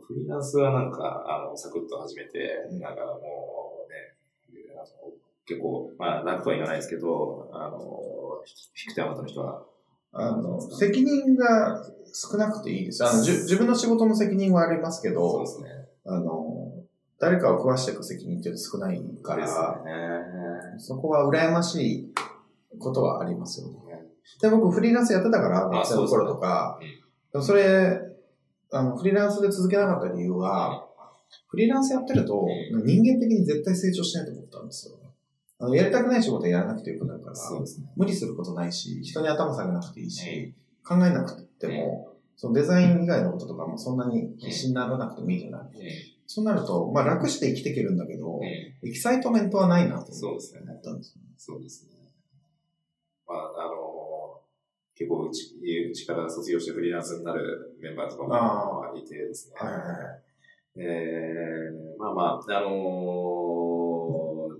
[0.07, 4.15] フリーランスはなんか、あの、サクッと始めて、うんなんかもうね、
[5.45, 8.41] 結構、まあ、楽とは言わないですけど、あの、
[8.87, 9.63] 引く手あまたの人は、
[10.11, 13.05] あの、責任が少なくていいです。
[13.05, 15.69] あの、じゅ自分の仕事の責任はありますけそうどで、すね。
[16.05, 16.73] あの、
[17.19, 20.79] 誰かを食わしていく責任って少ないから、ね。
[20.79, 22.13] そこは羨ましい
[22.79, 24.05] ことはありますよね。
[24.41, 26.79] で、僕フリーランスやってたから、学生の頃とか、
[27.31, 27.99] でもそれ、
[28.75, 30.85] あの、フリーランスで続けなかった理由は、
[31.47, 32.45] フリーランスやってると、
[32.83, 34.95] 人間的に絶対成長しないと思ったんですよ。
[35.59, 37.87] あの、やりたくない仕事はやらなくてよくなるから、そうですね。
[37.95, 40.53] 無理することないし、人に頭下げなくていいし、
[40.85, 45.61] 考えなくても、そのデザイン以外のこととかもそんなに必死にならなくてもいいじゃない。
[46.27, 50.61] そうなると、まあ楽して生きていけるんだけど、うんエキサイトメントはないなとそうですね。
[50.63, 51.29] 思ったんですよね。
[51.37, 51.91] そうですね。
[53.27, 53.84] まあ、あの、
[54.95, 55.55] 結構うち、
[55.89, 59.55] うちから卒業してフリーランスになるメンバーとかもあいてですね。
[60.77, 63.45] えー、まあまあ、あのー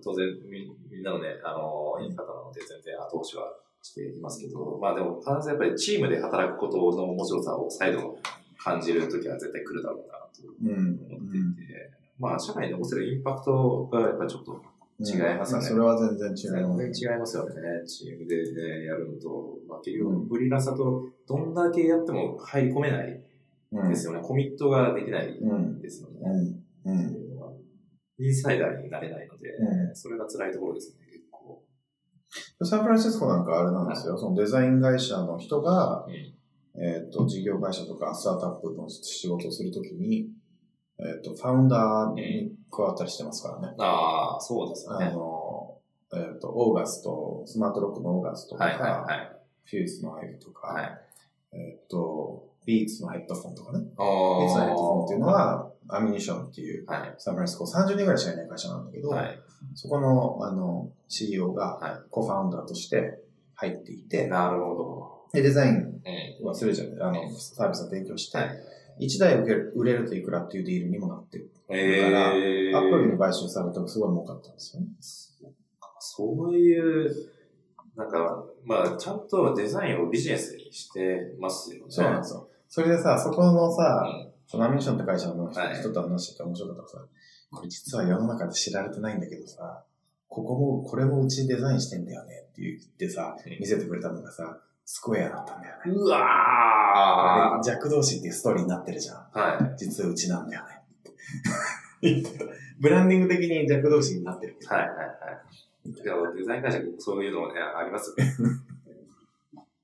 [0.03, 8.17] 当然み、みんなのね、あのーいい方なので全然後押しはしていますけど、まあでも、必ずやっぱりチームで働くことの面白さを再度
[8.57, 10.99] 感じるときは絶対来るだろうなとうん。
[11.09, 14.61] 思っていて、まあ、社会に残せるインパクトがやっぱりちょっと
[14.99, 16.77] 違いますよねそれは全然違います。
[16.77, 17.53] 全然違いますよね。
[17.85, 23.21] チームで、ね、やるのと、まあ、結局、うんフリーランスだとどんだけやっても入り込めない
[23.71, 24.21] うんですよね。
[24.21, 25.81] コミットができないうん。
[25.81, 26.19] ですよね。
[26.85, 26.91] うん。
[26.91, 27.07] うん。
[27.07, 27.51] っていうのは
[28.19, 31.63] インサイダーになれないので、うそれが辛いところですね、結構。
[32.63, 34.17] サンフランシスコなんかあれなんですよ。
[34.17, 36.35] そのデザイン会社の人が、うん
[36.77, 40.29] えっ、と、事業会社とかスタートアップの仕事をするときに、
[40.99, 43.75] えっ、と、 founder に加わったりしてますからね。
[43.77, 45.11] ああ、そうですよあね。
[45.11, 45.77] の、
[46.13, 49.31] えっ、と、オーガスト、スマートロックのオーガストとか、はいはいはい。
[49.65, 51.01] フューズのアイビとか、はい。
[51.53, 53.85] えっ、と、ビーツのヘッドフォンとかね。
[53.97, 57.15] あビーツのヘッドフォンっていうのは、は、 Ammunition っていう、はい。
[57.17, 59.39] サンフランシスコ30人ぐらいしかいない会社なんだけど、はい。
[59.73, 63.19] そこの、あの、CEO がはい、 co-founder として
[63.55, 64.75] 入っていて、なるほ
[65.33, 66.01] ど、デザイン。
[66.43, 67.01] はするじゃん。
[67.01, 68.49] あの、サービスを提供して、はい。
[68.99, 71.51] 1台売れる売れるといくらっていうディールにもなってる。
[71.69, 74.87] えー、アップルに買収されてもすごい儲かったんですよね。
[75.99, 77.11] そういう、
[77.95, 81.85] なんか、まあ、ちゃんとデザインをビジネスにしてますよね。
[81.89, 82.47] そうなんですよ。
[82.67, 87.05] それでさ、そこのさ、うんそのアミニションって会社の人,、はいと話してて面白かったさ、
[87.51, 89.83] これ実は世の中で知られてないんだけどさ、
[90.27, 95.91] ここも、これもうちデザインしてんだよねって言ってさうん、見せてくれたのがさ、スクエアだったんだよね。
[95.91, 99.15] うわあれ、ジャック同士っていうストーリーになってるじゃん。
[99.33, 99.77] ーはい。
[99.77, 100.75] 実はうちなんだよね。
[102.79, 104.57] ブランディング的にジャック同士になってる。
[104.67, 105.89] はいはいはい。
[105.89, 108.31] いやデザイン会社そういうのもね、ありますよね。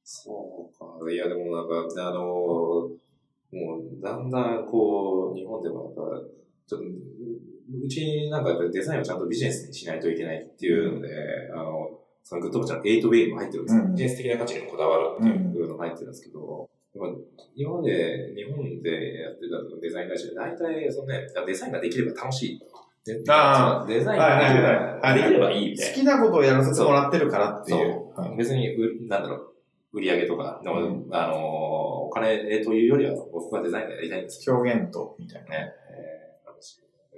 [0.03, 1.11] そうか。
[1.11, 2.89] いや、でもなんか、あのも
[3.51, 6.01] う、だんだんこう、日本でもやっぱ、
[6.67, 6.85] ちょっと、
[7.83, 11.09] うちなんかデザインをちゃんとビジネスにしないといけないっていうので、
[11.53, 13.83] あの、そのグッドボッチャの 8way も入ってるんですよ。
[13.83, 16.69] うんビジネス的な価値にもこだわるっていうのも入ってるんですけど、
[17.55, 22.59] 今まで日本でやってたデザイン会社で大体そのね、デザインができれば楽しい。
[23.03, 25.99] であデザインができれば、はいはいはいできればいいみたいな好。
[25.99, 28.13] きなことをやらせてもらってるからっていう。
[28.15, 29.53] はい別にう、なんだろう、
[29.93, 31.81] 売り上げとか、うんあのー
[32.11, 35.49] お金というよりは、僕はデザインがやりたいんですよ表現と、みたいな。
[35.51, 35.71] ね。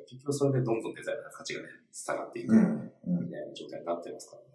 [0.08, 4.53] 結局それでどんどんデザインの価値がね、下がっていくみたいな状態になってますからね。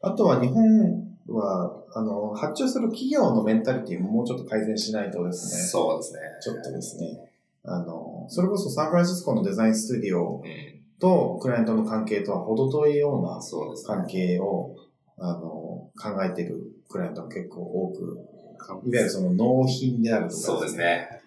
[0.00, 6.20] あとは日本は、あの、発注する企業のメンタリティももうちょっと改善しないとですね、そうですね。
[6.40, 7.30] ちょっとですね、
[7.64, 10.78] あの、それこそサンフランシスコのデザインスタジオうん。
[11.00, 13.40] とクライアントの関係とは程遠いような。
[13.86, 14.74] 関係を、
[15.16, 15.90] あの、考
[16.24, 18.26] えているクライアントが結構多く、
[18.66, 20.76] いわゆるその納品であるとか、そうです。
[20.76, 21.22] ね。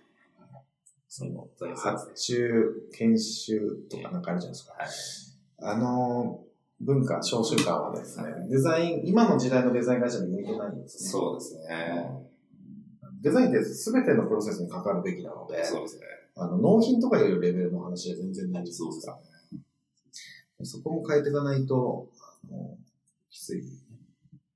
[1.07, 4.73] その発注、研修とかなんかあるじゃないですか。
[4.73, 4.89] はい
[5.63, 6.43] あの、
[6.83, 11.09] 文化、小習慣はですね、デザイン、今の時代のデザイン会社に向いてないんですね。
[11.09, 11.63] そうですね。
[13.21, 16.05] デザインって全てのプロセスに関わるべきなので、そうですね。
[16.35, 19.19] あの納品とかいうレベルの話は全然ないですそうですか。
[20.63, 22.09] そこも変えていかないと、
[22.49, 22.77] あの
[23.29, 23.63] きつい。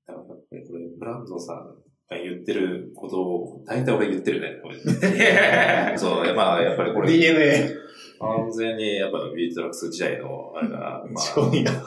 [0.08, 4.78] やっぱりこれ、ブランドさんが言ってることを、大体俺言ってるね、これ。
[5.98, 7.74] そう、まあ、やっぱりこれ、DNA。
[8.18, 11.24] 完全にやっぱ btrax 時代の、あれが、まあ、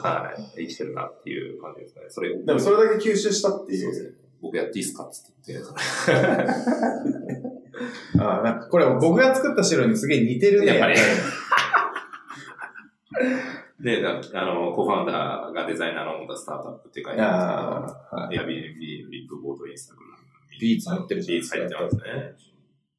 [0.08, 2.02] はい、生きてるなっていう感じですね。
[2.08, 3.80] それ、でもそれだけ吸収したっていう。
[3.82, 4.10] そうですね。
[4.40, 5.16] 僕やっていいっすかって
[5.52, 5.68] 言って、
[8.18, 10.66] あなんかこれ僕が作った白にすげえ似てるね。
[10.66, 10.96] やっぱり
[13.82, 18.36] で、なあの、 co-founder がデザイナーの持ったスタートアップっていうか、ああ、はい。
[18.36, 20.16] エアビービー、フリップボード、インスタグラム。
[20.60, 22.02] ビーツ入ってるじゃんビーツ入ってますね。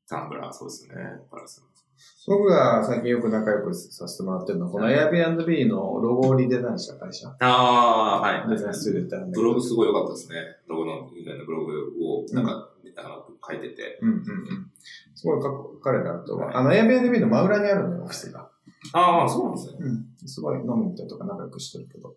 [0.09, 0.95] タンブラー、そうですね。
[1.29, 1.63] パラス。
[2.27, 7.27] 僕が最近よく仲良くさせてもらってるのは、この Airbnb のロゴをリデザインした会社？
[7.27, 8.49] ああー、はい。
[8.49, 10.35] デザインスタジオブログすごい良かったですね。
[10.67, 13.99] ロゴの、ブログを、なんか、あの、書いてて。
[14.01, 14.23] うんうんうん。
[15.13, 15.41] すごい
[15.83, 18.50] 彼らとはいは、あの Airbnb の真裏にあるのよ、オフィスが。
[18.93, 19.77] ああ、そうなんですね。
[19.79, 20.27] うん。
[20.27, 22.15] すごい飲みに行ったりとか仲良くしてるけど。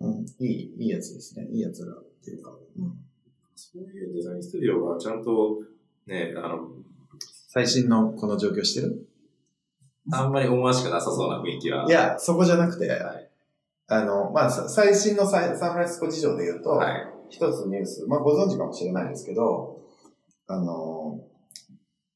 [0.00, 0.26] うん。
[0.38, 1.46] いい、いいやつですね。
[1.50, 2.52] いいやつらっていうか。
[2.78, 2.98] うん。
[3.54, 5.62] そういうデザインスタジオがちゃんと、
[6.06, 6.68] ね、あの、
[7.48, 9.08] 最新のこの状況してる？
[10.12, 11.86] あんまり思わしくなさそうな雰囲気は。
[11.88, 13.30] いや、そこじゃなくて、はい。
[13.88, 17.08] あの、まあ、さ最新のサイサンフランシスコ事情で言うと、はい。
[17.30, 19.80] 一つニュース、まあ、ご存知かもしれないですけど、
[20.46, 21.20] あの、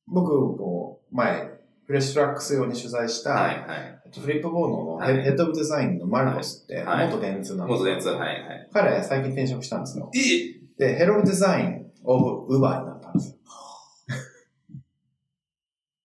[0.06, 1.49] 僕も前、
[1.90, 4.00] フレッシュトラックス用に取材した、はいはい。
[4.05, 8.68] えっとフリップボードのはいヘッドオブデザインのマルコスって、はい元電通なんですよ元電通、はいはい。
[8.72, 10.09] 彼、最近転職したんですよ。
[10.14, 10.20] え
[10.79, 13.38] で、ヘロブデザインオブウーバーになったんですよ。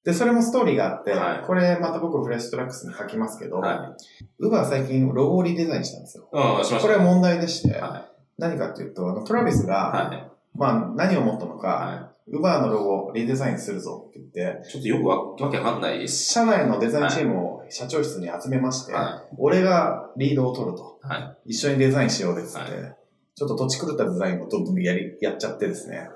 [0.05, 3.95] で、それもストーリーがあって、はいこれまた僕フレッシュトラックスに書きますけど、は
[4.39, 6.27] ウーバー最近ロゴをリデザインしたんですよ。
[6.33, 6.35] い。
[6.35, 6.81] うん、しました。
[6.81, 8.07] これは問題でして、は
[8.39, 10.31] 何かっていうと、あの、トラビスが、はい。
[10.55, 14.71] まあ、何を思ったのか、はウーバーのロゴをリデザインするぞって言って、い。
[14.71, 16.33] ちょっとよくわわけわかんないです。
[16.33, 20.99] 社内のデザインチームを社長室に集めまして、は俺がリードを取ると。
[21.03, 21.07] い。
[21.07, 21.51] はい。
[21.51, 22.95] 一緒にデザインしようですって、は
[23.35, 26.09] ちょっと土地狂ったデザインをどんどんやり、やっちゃってですね。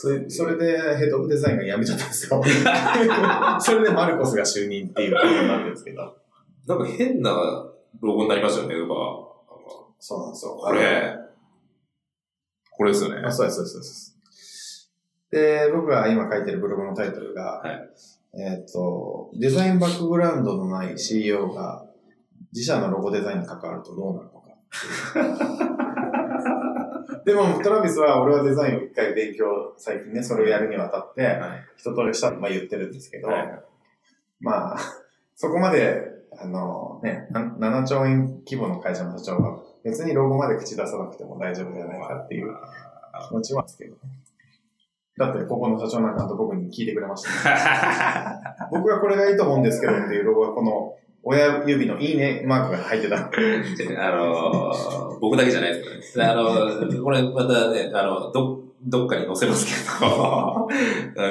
[0.00, 2.42] それそれでヘッドオブデザインが辞めちゃったんですよ。
[3.60, 6.14] それでマルコスが就任っていうことになってるんですけど。
[6.66, 7.32] なんか変な
[8.00, 8.98] ロゴになりましたよね、ウーバー。
[9.98, 10.52] そうなんですよ。
[10.52, 11.16] これ。
[12.70, 13.22] これですよね。
[13.24, 14.17] あそうです、そうです、そうです。
[15.30, 17.90] で、僕が今書いてるブログのタイトルが、はい
[18.34, 21.84] えっ、と、デザインバックグラウンドのない CEO が
[22.52, 24.48] 自社のロゴデザインに関わるとどうなるのか。
[27.24, 31.64] でも、トラビスは俺はデザインを一回勉強、最近ね、それをやるにあたって、はい。
[31.76, 33.62] 一通りしたとまあ言ってるんですけど、はい
[34.40, 34.78] まあ、
[35.36, 36.06] そこまで、
[36.40, 42.54] あのね、な7兆円規模の会社の社長は別にロゴまで口出さなくても大丈夫じゃないかっていう
[43.28, 43.98] 気持ちはですけどね。
[45.18, 48.36] だって、ここの社長なんかと僕に聞いてくれました、ね。
[48.70, 53.16] 僕はこれがいいと思うんですけどっていうロゴがこの親指のいいねマークが入ってた。
[53.26, 56.30] あのー、僕だけじゃないですけどね。
[56.30, 60.68] あの、これまたね、あの、ど、どっかに載せますけど、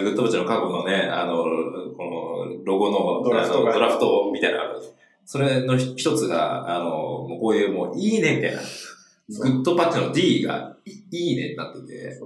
[0.04, 4.60] グッドウォッチの過去のね、あの、このロゴのドラフトドラフトみたいな
[5.28, 8.62] それの一つが、あの、もうこういうもういいねみたいな。
[9.30, 12.18] グッドパッチの D がいいいねになってて、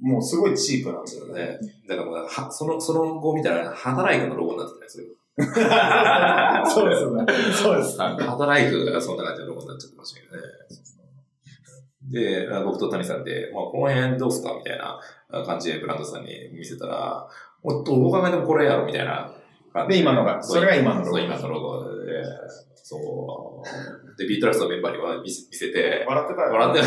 [0.00, 1.32] もうすごいチープなんですよね。
[1.34, 1.58] ね、
[1.88, 5.06] だからもうは、その、その後見たら、働いてのロゴになってたんですよ。
[6.66, 7.32] そうですよね。
[7.52, 7.98] そうです。
[7.98, 10.42] 働いてがそんな感じのロゴになっちゃってましたけどね。
[12.10, 15.00] で、僕と谷さんで、まあ、この辺どうすかみたいな
[15.44, 17.28] 感じでブランドさんに見せたら、
[17.62, 19.32] もっと動かないでもこれやろみたいな
[19.88, 22.24] で今のがそれが今のロゴそう、今のロゴで、
[22.74, 24.18] そう。
[24.18, 26.52] で、ビートラスのメンバーには見せ見せて、笑ってたよ。
[26.52, 26.82] 笑って、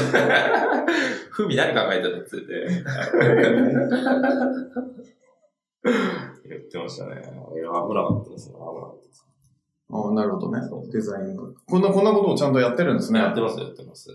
[1.29, 2.53] ふみ何考えてたって言って
[6.49, 7.11] 言ってましたね。
[7.13, 8.55] いや、危なかったですね。
[8.55, 9.25] 危なかったです。
[9.89, 10.59] あなるほどね。
[10.91, 11.43] デザインが。
[11.65, 13.19] こんな、こんなことをちゃんとやってるんですね。
[13.19, 14.09] やってます、やってます。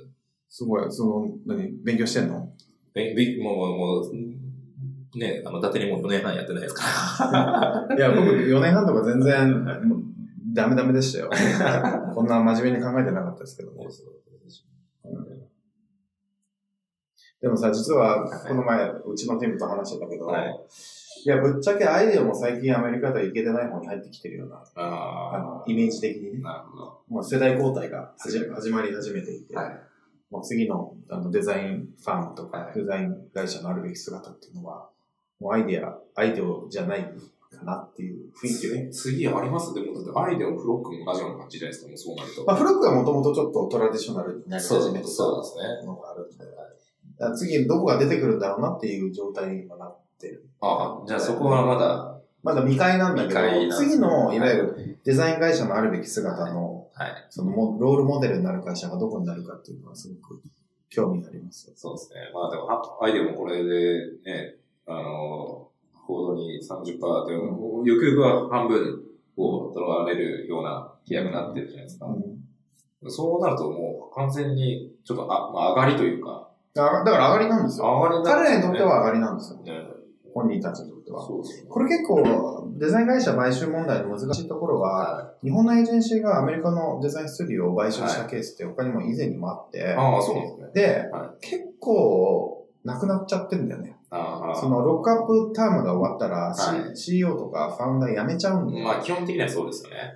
[0.48, 2.52] すごい、その、何、勉強してんの？
[2.94, 4.12] え、もう、もう、
[5.16, 7.94] ね、あの、伊達にもう4年半やってないですから。
[7.96, 10.02] いや、僕4年半とか全然、もう
[10.52, 11.30] ダメダメでしたよ。
[12.14, 13.86] こんな真面目に考えてなかったですけどね。
[17.40, 20.66] でもさ、実は、この前、うちのテームと話してたけど、はい。
[21.24, 26.48] いや、ぶっちゃけアイデアも最近アメリカではいけてない方に入ってきてるような、ああの、イメージ的にねあ、。
[26.48, 27.02] なるほど。
[27.08, 28.40] もう世代交代が始
[28.70, 29.80] まり始めていて、はい。
[30.30, 34.88] もう次のあのデザインファームとか、はいデザイン会社のあるべき姿っていうのは、
[35.40, 37.04] もうアイデア、アイデアじゃない
[37.50, 38.90] かなっていう雰囲気ね。
[38.90, 42.44] 次ありますでも、だってアイデアもフロックも同じような感じじゃないですか、もうそうなると。
[42.44, 46.44] まあ、フロックはもともとちょっとトラディショナルになり始めてたそうそうですねのがあるんで、
[47.18, 50.44] だから次どこが出てくるんだろうなっていう状態に今なってる。
[50.60, 57.26] ああ、じゃあそこはまだ、まだ未開なんだけど次のいわゆるデザイン会社のあるべき姿の、はい。
[57.30, 60.42] そのもロールモデルになる会社がどこになるかっていうのはすごく
[60.90, 61.72] 興味があります。
[61.74, 62.20] そうですね。
[62.32, 63.70] まあでも、あアイデアもこれで
[64.24, 64.56] ね、
[64.88, 69.02] あの、報道に30%って、よくよくは半分
[69.36, 72.06] を取られるような規約になってるじゃないですか。
[73.06, 77.86] そうなるともう完全にちょっとあ、まあ、上がりというか、だから上がりなんですよ。
[77.86, 79.58] 上がりにな彼らにとっては上がりなんですよ。
[79.62, 79.72] ね、
[80.34, 81.24] 本人たちにとっては。
[81.26, 81.68] そうですね。
[81.68, 90.70] これ結構、デザイン会社買収問題の難しいところは、は日本のエージェンシーがアメリカのデザインスタジオを買収したケースって他にも以前にもあって、い、ああ、そうですね。
[90.72, 93.97] で、は結構、なくなっちゃってるんだよね。
[94.10, 100.14] そのロックアップタームが終わったら、C はい CEO とかファウンダー辞めちゃうんで、まあ基本的にはそうですよね。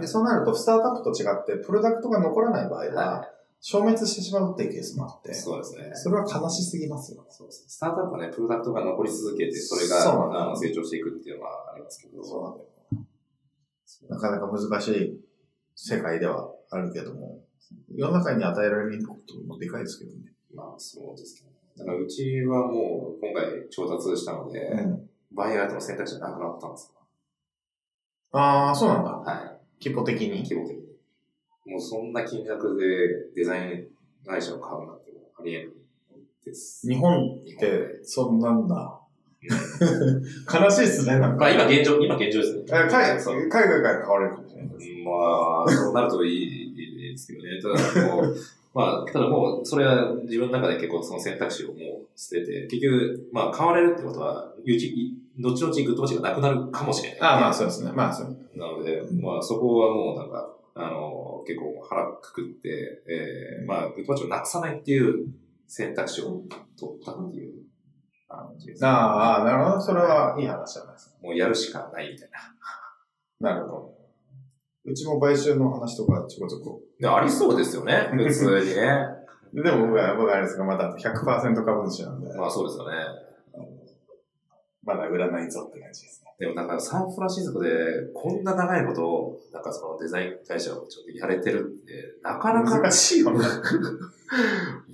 [0.00, 3.28] でそうなると、スタートアップと違って、プロダクトが残らない場合は、は
[3.60, 5.90] 消滅してしまうっていうケースもあってい。、そうですね。
[5.94, 7.24] それは悲しすぎますよ。
[7.28, 7.64] そうですね。
[7.68, 12.24] スタートアップはね、プロダクトが残り続けて、それがあの成長していくっていうのはありますけど。
[12.24, 12.72] そうなんだよ。
[14.08, 15.20] なかなか難しい
[15.76, 17.40] 世界ではあるけども、
[17.94, 20.32] 世の中に与えられるインパクトもでかいですけどね。
[20.52, 21.51] まあ、そうですね。
[21.78, 25.08] だからうちはもう今回調達したので、うん。
[25.34, 27.00] バイアウトの選択肢がなくなったんですよ。
[28.32, 29.10] ああ、そうなんだ。
[29.10, 29.84] はい。
[29.84, 30.42] 規模的に？
[30.42, 30.82] 規模的に。
[31.64, 32.84] もうそんな金額で
[33.34, 33.86] デザイン
[34.26, 35.68] 会社を買うなんてありえない
[36.44, 36.86] です。
[36.86, 38.98] 日本って、そんなんだ。
[39.42, 41.36] 悲しいっすね、なんか。
[41.38, 42.64] まあ今現状、今現状ですね。
[42.68, 44.86] 海外海外から変われるかもしれないです。
[45.04, 47.60] まあ、そうなるといいですけどね。
[47.62, 47.68] た
[48.00, 48.36] だもう、
[48.74, 51.78] まあ、ただもう、それは自分の中で結構その選択肢をもう
[52.16, 54.52] 捨てて、結局、まあ、変われるってことは、
[55.38, 57.20] 後々グッドバチがなくなるかもしれない。
[57.20, 57.92] ああ、まあそうですね。
[57.92, 58.36] まあそう。
[58.54, 65.26] なので、まあそこはもうなんか、あの、結構腹くくって、えー、まあ、グッドバチをなくさないっていう
[65.66, 66.42] 選択肢を
[66.78, 67.62] 取ったっていう
[68.28, 69.80] 感じです、ああ、ああなるほど。
[69.80, 71.16] それはいい話じゃないですか。
[71.22, 72.38] もうやるしかないみたいな。
[73.52, 73.91] なるほど。
[74.84, 76.80] うちも買収の話とかちょこちょこ。
[76.98, 79.06] でありそうですよね、普通にね。
[79.54, 82.96] でも僕は、僕はあれですが、まだ100%株主なんで、まあそうですよね。
[84.84, 86.34] まだ売らないぞって感じですね。
[86.40, 87.70] でもなんかサンフランシスコで
[88.14, 93.38] こんな長いこと、なんかそのデザイン会社をちょっとやれてるって、なかなか難しいよね。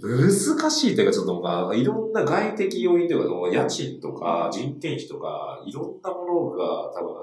[0.03, 7.14] 難しいというかちょっとまあ、いろんな外的要因というか、家賃とか人件費とか、いろんなものが多分、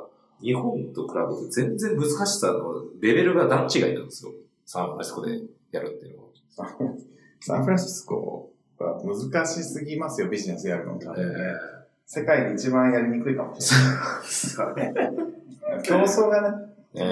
[0.42, 4.32] 日本と比べて全然難しさのレベルが段違いなんですよ。
[4.66, 6.30] サンフランシスコでやるっていうのは。
[7.40, 11.76] サンフランシスコは難しすぎますよ、ビジネスやるのって、え
[12.06, 14.94] 世界で一番やりにくいかもしれない。
[15.84, 17.06] 競争がね、えね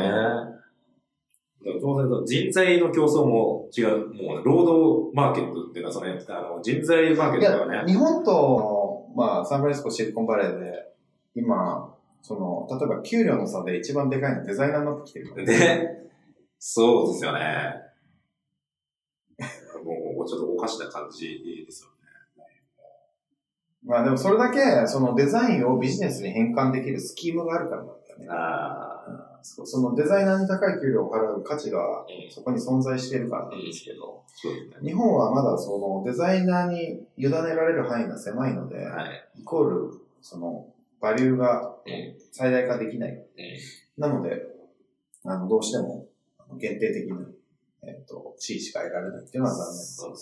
[0.59, 1.79] え。
[1.81, 4.13] 当然、人材の競争も違う。
[4.13, 7.75] もう、労働マーケットっていうか、その、あの、人材マーいケットはね。
[7.77, 10.91] や日本と、まあ、サンフランシスコ、シリコンバレーで、
[11.35, 11.92] 今、
[12.23, 15.45] その、例えば給料の差で一番でかいのはデザイナーになってきてるから。
[15.45, 16.09] で、
[16.57, 17.75] そうですよね。
[19.83, 21.93] もう、ちょっとおかしな感じですよね。
[23.85, 28.27] まあでもそれだけ、そのデザインをビジネスに変換できるスキームがあるからなんだよね。
[28.29, 34.23] あうんそそのデザイナーに高い給料を払う価値がうんそこに存在しているからなんですけど。
[34.81, 39.29] 日本はまだそのデザイナーに委ねられる範囲が狭いので、はい。
[39.41, 40.72] イコール、その、
[41.03, 43.11] バリューがうん最大化できない。
[43.11, 43.25] うん
[43.95, 44.41] なので、
[45.23, 46.07] あの、どうしても
[46.57, 47.17] 限定的な、
[47.83, 49.95] えっ、と、地位しか得られないっていうのは残念です。
[49.97, 50.17] そう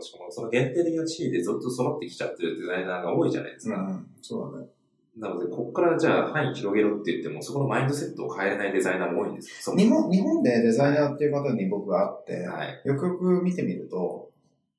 [0.00, 3.76] しかも、その限定的な地位でずっと揃ってきちゃってるデザイナーが多いじゃないですか。
[3.76, 4.68] うん、そうだね。
[5.16, 12.80] なので、ここからじゃあ範囲広げろって言っても、そこのマインドセットを変えれないデザイナーも多いんです日本、日本でデザイナーっていう方に僕が会って、はい。
[12.84, 14.30] よくよく見てみると、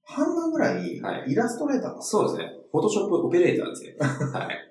[0.03, 2.53] 半分ぐらいはいイラストレーターだ、そうですね。
[2.71, 3.95] フォトショップオペレーターですね。
[3.99, 4.68] はい。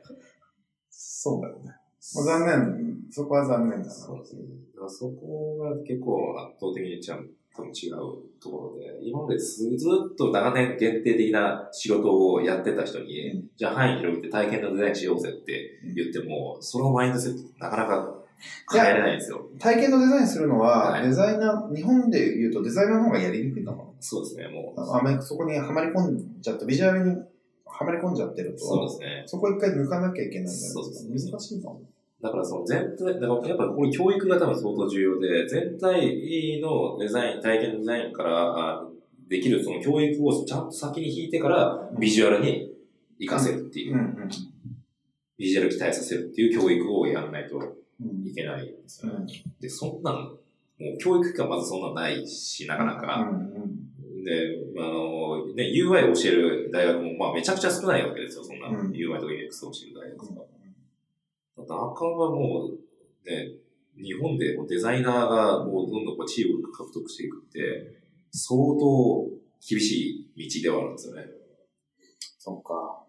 [1.21, 1.75] そうだよね。
[2.15, 2.97] もう残念。
[3.11, 3.91] そこは残念だな。
[3.91, 4.43] そうですね。
[4.73, 18.15] だからそこが結構圧倒的にちゃんと違うところで、今まですずっと長年限定的な仕事をやってた人に、うんじゃあ範囲広げて体験のデザインしようぜって言っても、そのマインドセットなかなか
[18.73, 19.49] 変えれないんですよ。
[19.59, 23.97] 体験のデザインするのは、はいデザイナー、日本で言うとデザイナーの方がやりにくいかも。
[23.99, 24.97] そうですね、もう。
[24.97, 27.17] あまりそこにはまり込んじゃって、ビジュアルに
[27.79, 29.23] はまり込んじゃってると、そうですね。
[29.27, 31.31] そこ一回抜かなきゃいけないんだよそうですね。
[31.31, 31.81] 難しいかも。
[32.21, 38.89] だからその全体、だからやっぱこれ教育が多分相当重要で、全体のデザイン、体験のデザインからあ
[39.29, 42.73] できるその教育をちゃんと先に引いてからビジュアルに
[43.21, 44.29] 活かせるっていうう、んうん
[45.39, 47.61] ビジュアル期待させるっていう教育をやらないとう
[48.05, 49.19] んいけないんですよね。
[49.21, 49.27] うん
[49.61, 50.39] で、そんなん、も
[50.97, 53.29] う教育機関まずそんなんないし、なかなか。
[53.31, 53.68] うんうん
[54.29, 60.43] で、あの、ね、UI を教える大学も、まあめちゃくちゃ少ないわけですよ、そんな、うん UI とか UX を教える大学が。
[61.57, 63.49] なかなかもう、ね、
[63.97, 68.01] 日本でこうデザイナーがもうどんどんこう地位を獲得していくって、
[68.31, 69.27] 相当
[69.67, 71.25] 厳しい道ではあるんですよね。
[72.39, 73.05] そっか。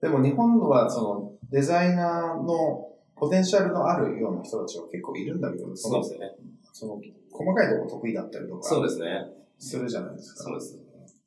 [0.00, 6.30] でも日本はそのデザイナーのポテンシャルのあるような人たちは結構いるんだけど、そのですよね。
[6.72, 7.00] その
[7.30, 9.38] 細かいところ得意だったりとかそうですね。
[9.58, 10.44] するじゃないですか。
[10.44, 10.78] そうです。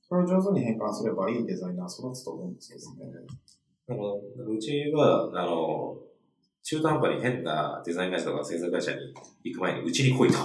[0.08, 3.14] それを上手に変換すればいいデザイナー育つと思うんですけどね。
[3.88, 5.98] でも、うちは、あの、
[6.64, 8.98] 中途半端に変なデザイン会社とか制作会社に
[9.44, 10.38] 行く前にうちに来いと。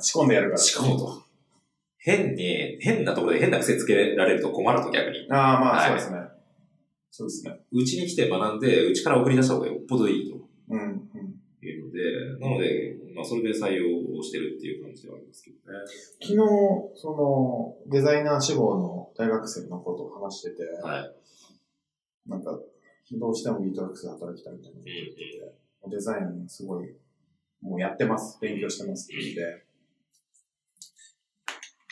[0.00, 0.58] 仕込んでやるから。
[0.58, 1.22] 仕込むと。
[1.98, 5.26] 変に、変なところで変な癖つけられると困ると逆に。
[5.30, 6.18] ああ、まあ、はいそうですね。
[7.10, 7.60] そうですね。
[7.72, 10.36] うちに来て学んで、うちから送り出した方がよっぽどいいと
[10.68, 10.86] うん、うん。
[11.66, 12.95] いうので、なので、まあ、
[13.26, 15.78] それで採用をしてるっていう感じではありますけどね。
[16.20, 16.36] 昨日、
[16.94, 22.30] その、デザイナー志望の大学生のことを話してて、はい。
[22.30, 22.58] なんか、
[23.12, 26.94] どうしても btrax で働きたいみたいなこと言ってて、デザインすごい、
[27.60, 29.66] もうやってます、勉強してますって言って、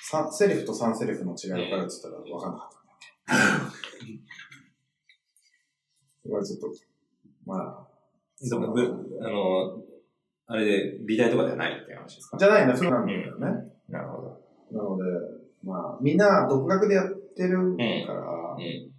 [0.01, 2.85] サセリフとサンセリフの違い分かるって言ったら分かんなかった。
[6.22, 6.72] すごいちょっと、
[7.45, 7.89] まあ、
[8.41, 9.82] でも、ぶあの、
[10.47, 12.38] あれで、美大とかではないっていう話ですか？
[12.38, 13.47] じゃないんだ、そうなんだよね。
[13.88, 14.40] なるほど。
[14.72, 15.05] なので、
[15.62, 17.76] まあ、みんな独学でやってる
[18.07, 18.90] から、うん。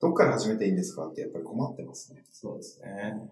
[0.00, 2.22] 独どっから始めていいんですかってやっぱり困ってますね。
[2.30, 3.30] そうですね。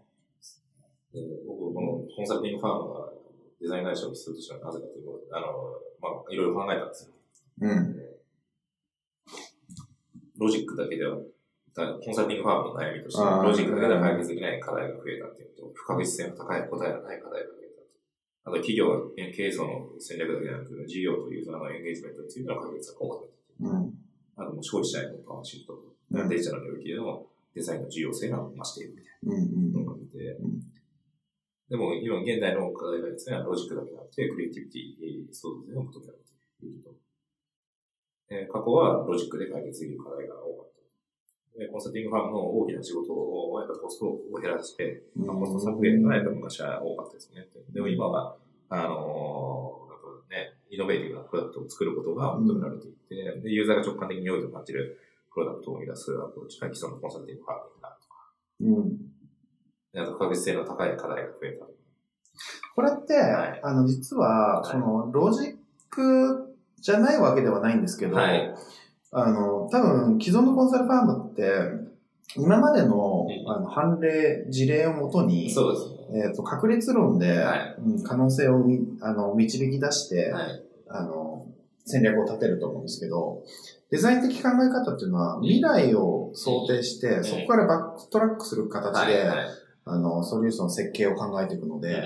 [1.13, 3.13] で僕、このコンサルティングファームが
[3.61, 5.47] デザイン会社をするとしたらなぜかというと、あの、
[6.01, 7.15] まあ、いろいろ考えたんですよ。
[7.61, 7.97] うん。
[10.39, 11.23] ロジックだけでは、だ
[11.75, 17.91] コンサルティングファームの悩みとしてロジックだけでは解決できない課題が増えたっていうのと、不確実性の高い答えがない課題が増えたと。
[18.47, 23.69] あと、企業は経営層の戦略だけではなく、事業とユーザーのエンゲージメントについての確率が多かった。
[23.69, 23.95] うん。
[24.37, 25.83] あと、消費者へのパワーシフトと、
[26.15, 29.73] うんデジタルの領域でのデザインの重要性が増しているみたいうん。
[29.73, 30.63] なのが見て、ん
[31.71, 36.31] でも、今現代の課題がですね、ロジックだけでなくて、クリエイティビティ、創造性を求められて
[36.63, 36.95] いると。
[38.31, 40.74] えー過去はロジックで解決できる課題が多かった。
[40.74, 40.74] で
[41.71, 47.47] コンサルティングファームの大きな仕事を、やっぱコストを減らして、コスト削減がやっぱ昔は多かったですね。
[47.73, 48.37] でも今は、
[48.71, 49.85] あのー
[50.35, 54.99] ね、イノベーティブなプロダクトを作ることが求められていて、でユーザーが直感的に良いと感じる
[55.33, 58.99] プロダクトを生み出すアプローチが既存のコンサルティングファームになるとか、うん。
[59.93, 61.67] であと確実性の高い課題が増えた。
[62.75, 65.57] これって、はいあの、実は、はいその、ロジッ
[65.91, 68.53] クじゃないわけではないんですけど、はい
[69.15, 71.95] あの、多分、既存のコンサルファームって、
[72.37, 76.25] 今までのうんあの判例、事例をもとに、そうですね。
[76.27, 80.63] えっ、と、確率論で、はいうん可能性をみあの導き出して、はい。
[80.89, 81.47] あの、
[81.85, 83.45] 戦略を立てると思うんですけど、
[83.91, 89.29] デザイン的考え方っていうのは、未来を想定して、んそこから backtrack する形で、はい。
[89.29, 89.47] はい
[89.87, 92.03] あの、ソリューションの設計を考えていくので、うん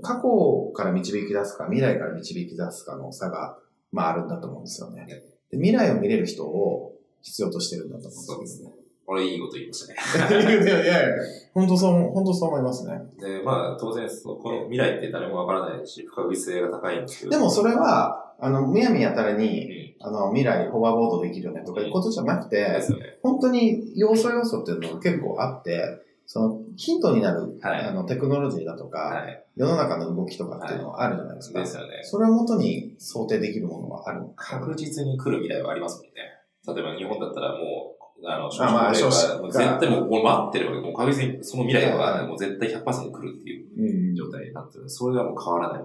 [0.00, 3.58] 過去から導き出すか、未来から導き出すかの差が、
[3.90, 5.06] まああるんだと思うんですよね。
[5.52, 8.70] で未来を見れる人を必要としてるんだと思そうんですすね。
[9.04, 10.46] これいいこと言いましたね。
[10.46, 10.64] ね。
[10.64, 11.16] いやいや
[11.52, 12.98] 本当そう、本当そう思いますね。
[13.20, 17.30] で、まあ、当然、そのこの未来って誰もわからないし、不確実性が高いんですけど。
[17.32, 23.18] でもそれは、あの、むやみやたらうん、に、あの、未来ホバーボードできるよねとかいうことじゃなくてで、すよね。
[23.22, 26.00] 本当に要素要素っていうのが結構あって、
[26.32, 29.44] そのヒントになる、はいあのテクノロジーだとか、はい。
[29.54, 31.60] 世の中の動きとかっていうのはあるじゃないですか。
[31.60, 32.00] ですよね。
[32.04, 34.22] それをもとに想定できるものはある。
[34.34, 36.22] 確実に来る未来はありますもんね。
[36.66, 40.88] 例えば日本だったらもう、あの、少子高絶対もう待ってるわけ。
[40.88, 44.88] もう確実にその未来はいはもう絶対100%来るっていううん状態になってる。
[44.88, 45.82] それはもう変わらない。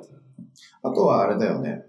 [0.82, 1.84] あとはあれだよね。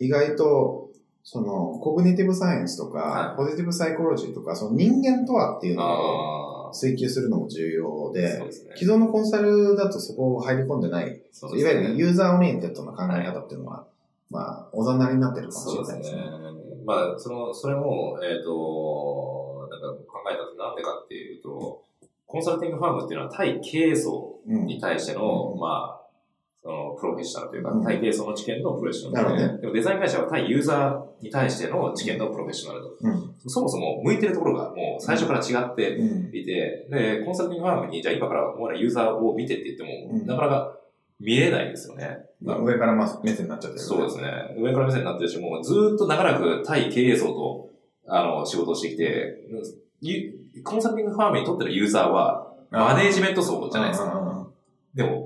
[0.00, 0.90] 意外と、
[1.22, 6.49] その、コグニティブサイエンスとか、はいポジティブサイコロジーとか、その人間とはっていうのを。
[6.72, 8.74] 追求するのも重要で、ですね。
[8.76, 11.20] 既存のコンサルだとそこを入り込んでない、ね
[11.56, 13.86] いわゆる user oriented な考え方っていうのは、
[14.30, 16.22] まあ、おざなりになってるかもしれないですすね。。
[16.86, 21.82] まあ、その、それも、えっ、と、なんか考えたとなんでかっていうと、
[22.26, 24.66] コンサルティングファームっていうのは対経営層うん。
[24.66, 25.99] に対しての、うんまあ、
[26.62, 32.96] そのプロフェッショナルというか、うん対経営層の知見のプロフェッショナルで、もデザイン会社は対ユーザーに対しての知見のプロフェッショナルと。
[33.00, 33.34] うん。
[33.46, 36.36] そもそも向いてるところがもう最初から違ってうん。
[36.36, 40.76] いて、で、コンサルティングファームに、じゃあ今からもうユーザーを見てって言っても、うんなかなか
[41.18, 42.18] 見えないですよね。
[42.42, 43.84] まあ、上からまあ目線になっちゃってる。
[43.84, 44.24] そうですね。
[44.58, 47.70] 上から目線になってるし、もうずーっと長らく対経営層と、
[48.06, 49.36] あの、仕事をしてきて、
[50.00, 50.32] ゆ
[50.64, 54.10] コンサルティングファームにとってのユーザーは、マネージメント層じゃないですか。
[54.10, 54.46] か。
[54.94, 55.19] でも、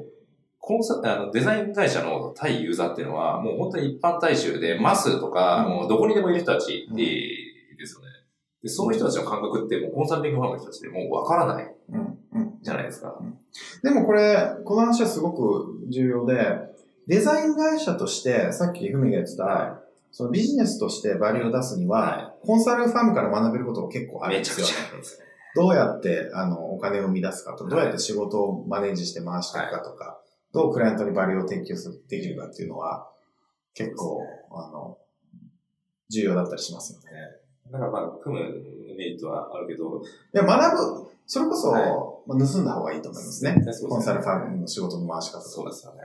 [0.66, 8.06] コンサあのデザイン会社の対ユーザーっていうのは、もう本当に一般大衆で、マスとか、うんもうどこにでもいる人たちうんですよね。
[8.62, 12.18] で、そういう人たちの感覚って、もうコンサルティングファームの人たちでもうわからないうん。
[12.32, 12.58] うん。
[12.62, 13.14] じゃないですか。
[13.82, 16.34] でもこれ、この話はすごく重要で、
[17.08, 19.80] デザイン会社として、さっきふみが言ってた、は
[20.12, 24.82] そのビジネスとしてバリューを出すには、はコンサルファームから学べることが結構あるんめちゃくですよね。
[24.82, 25.24] ちゃあるんですね。
[25.56, 30.20] どうやって、あの、お金を生み出すかとか、どうやって仕事をマネージして回していくかとか、
[30.54, 33.10] どうクライアントにバリューを提供する、できるかっていうのは、
[33.74, 34.96] 結構、あの、
[36.08, 37.06] 重要だったりしますよね。
[37.72, 41.82] だからまあ、組むメリットはあるけど、いや、学ぶ、それこそ、はい
[42.28, 43.72] まあ、盗んだ方がいいと思いますね。
[43.72, 45.50] すねコンサルファームの仕事の回し方とか。
[45.50, 46.00] そうですよね。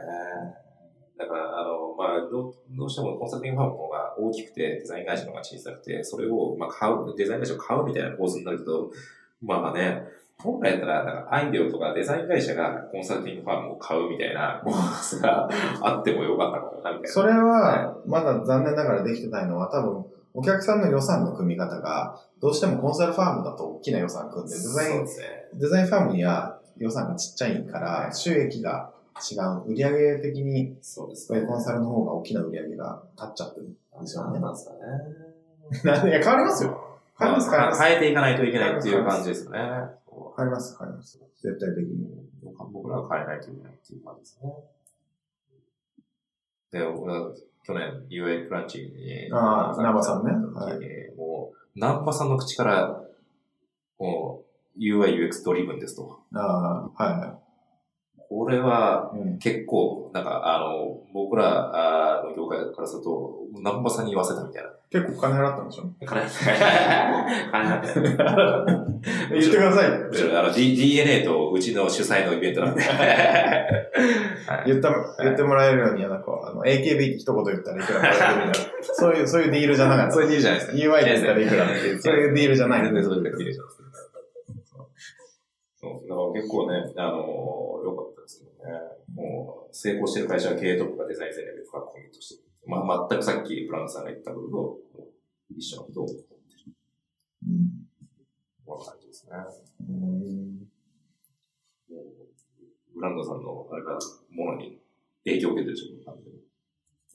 [1.20, 8.92] だから、あの、まあ、どうどうしてもコンサルティングファームの方が大きくて、デザイン会社の方が小さくて、それを、まあ、買う、デザイン会社を買うみたいな構図になると、
[9.42, 10.04] まあね、
[10.42, 14.72] 本来だったら、なんか、アイデオとかデザイン会社がコンサルティングファームを買うみたいな 構
[15.02, 15.50] 図が
[15.82, 17.08] あってもよかったかもな、みたいな。
[17.10, 25.08] それは、まだ残念ながらできてないのは、多分、お客さんの予算の組み方が、どうしてもコンサルファームだと大きな予算組んで、デザインね。
[25.56, 29.74] デザインファームには予算がちっちゃいから、収益が違う。
[29.74, 33.76] 売上的に、そうですコンサルの方が大きな売上が立っちゃってる。
[34.00, 36.10] ですよねなんですかね。
[36.10, 36.80] いや、変わりますよ。
[37.20, 37.84] 変わります、変わります。
[37.84, 39.60] 変えていかないといけないっていう感じですよね。
[40.26, 41.20] わります、変わります。
[41.42, 42.30] 絶対的に。
[42.72, 44.54] 僕らは変えないといけないっていう感じですね。
[46.72, 53.02] で、俺は去年 UA クランチに、ああ南波さんね時にもう、南波さんの口から、
[53.98, 54.44] も
[54.78, 56.20] う UI、UX ドリブンですと。
[56.34, 57.40] ああ、はいは
[58.30, 59.12] これは。
[59.40, 64.70] 結構、なんか、あの、僕らあの業界からすると、南波さんに言わせたみたいな。
[64.92, 65.84] 結構お金払ったんでしょ？
[66.06, 66.22] 金金
[67.52, 69.88] 払って言ってください。
[69.88, 72.82] あの、D、DNA とうちの主催のイベントなんで。
[72.82, 72.88] は
[74.66, 74.90] い言った、
[75.24, 78.70] 言ってもらえるように、なんか、あの、AKB って一言言ったらいくらもらえるみたいな。
[78.82, 80.14] そういう、そういうディールじゃなかった。
[80.14, 82.84] そういうディールじゃないですか UI って言ったらいくらっていう、そういうディールじゃない。
[82.84, 83.79] 全然そういうディールじゃないです。
[85.80, 88.80] そう、だから結構ね、あの、良かったですけどね。
[89.16, 92.50] もう、成功してる会社は経営トップがデザイン戦略で深くコミットしてる。
[92.68, 94.78] まあ、全くさっきブランドさんが言ったことと、
[95.56, 96.40] 一緒のことを思ってる。
[97.48, 97.88] うん
[98.66, 99.32] こんな感じですね。
[99.88, 99.96] うん
[101.90, 102.20] もう
[102.94, 104.00] ブランドさんの、あれから、
[104.30, 104.82] ものに
[105.24, 105.96] 影響を受けてるでしょ、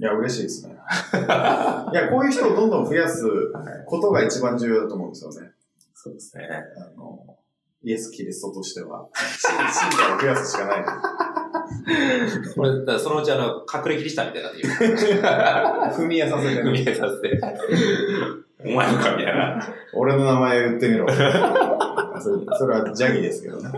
[0.01, 0.75] いや、嬉しいですね。
[0.75, 3.23] いや、こういう人をどんどん増やす
[3.87, 5.53] ことが一番重要だと思うんですよね。
[5.95, 6.49] そうですね。
[6.77, 7.39] あの、
[7.85, 9.07] イエス・キリストとしては。
[9.15, 9.55] 信
[9.91, 10.85] 者を増やすしかない。
[12.57, 17.41] これ、だそのうちあの、隠れキリシタンみたいになって 踏み絵させて踏み絵させて、
[18.65, 19.75] お前のかみたいな。
[19.93, 21.07] 俺の名前言ってみろ。
[22.21, 23.71] それそれはジャギですけどね。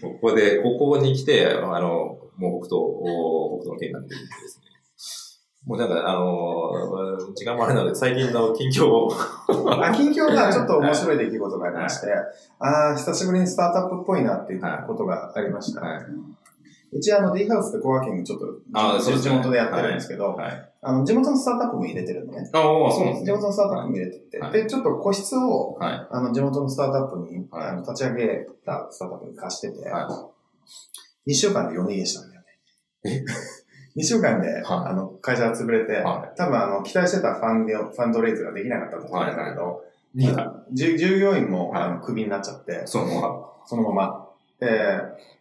[0.00, 4.61] ここで、ここに来て、あの、もう北東、お北東の県なんでですね。
[5.64, 9.12] もうなんか、あの、時間もあれなので、最近の近況を、
[9.70, 12.08] あ、近況がちょっと面白い出来事がありまして、
[12.58, 15.80] ああ、久しぶりにスタートアップっぽいなっていうことがありました。
[15.80, 16.04] はい。
[16.94, 20.70] うちあの D ハウスでコワーキングちょっとあーそう地元でやってるんですけど、はい。
[20.82, 22.50] あの地元のスタートアップも入れてるのね。
[22.52, 23.26] ああ、そうなんですね。
[23.26, 26.06] 地元のスタートアップも入れてて、はいで、ちょっと個室をはい。
[26.10, 30.28] あの地元のスタートアップに、はいあの立ち上げたスタートアップに貸してて、は
[31.26, 32.42] 2週間で4逃げしたんだよ
[33.04, 33.24] ね。
[33.96, 39.84] 2週間で、はいあの会社が潰れて、は多分あの期待してたファンデファンドレイズができなかったと思うんだけど。
[40.14, 43.46] 従従業員も、はいあのクビになっちゃって、そのまま。
[43.66, 44.28] そのまま。
[44.60, 44.68] で、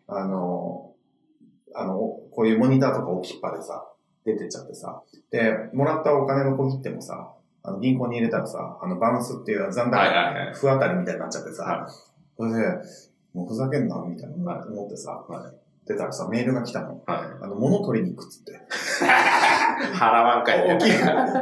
[0.07, 0.93] あの、
[1.75, 1.97] あの、
[2.31, 3.87] こういうモニターとか置きっぱでさ、
[4.25, 7.33] 出てっちゃってさ、で、もらったお金の小切手もさ、
[7.63, 10.53] あの銀行に入れたらさ、あのバウンスっていう残はい高、はいはい。
[10.53, 11.89] 不当たりみたいになっちゃってさ、は
[12.37, 12.59] それで、
[13.33, 15.23] もうふざけんな、みたいな思ってさ、
[15.91, 17.03] 出たらさ、メールが来たの。
[17.05, 17.19] はい。
[17.41, 18.59] あの、物取りに行くっつって。
[19.93, 20.75] 払わんかいね。
[20.75, 20.91] 置き、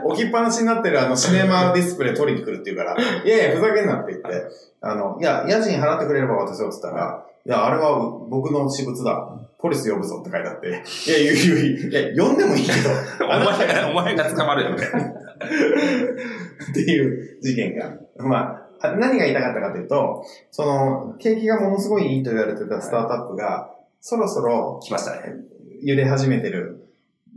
[0.06, 4.47] 置きっぱなしになってるあのシネマディスプレイ取りに来るって言うから、いやいや、ふざけんなって言って、
[4.82, 9.36] あの、いや、家賃払ってくれれば渡せよって言ったら、いや、あれは僕の私物だ。
[9.62, 10.78] ポリス呼ぶぞって書いてあって、いや、
[11.18, 12.89] いやいやいや、呼んでもいいけど、
[13.26, 14.84] お前が、お前が捕まるよね。
[16.72, 17.91] っていう事件が。
[18.18, 23.72] まあ、あ何が言いたかったかというと、その、景気がものすごいいいと言われてたスタートアップが、
[24.02, 25.36] そろそろ来ましたね。
[25.84, 26.89] 揺れ始めてる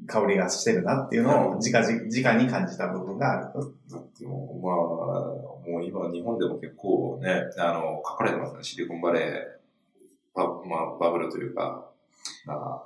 [0.07, 3.43] 香りがしてるなっていうのを、直々直に感じた部分がある。
[3.91, 8.63] だってもう、まあ、もう今日本でも結構ね、あの、書かれてますね。
[8.63, 11.89] シリコンバレー、バ,、まあ、バブルというか、
[12.49, 12.85] あ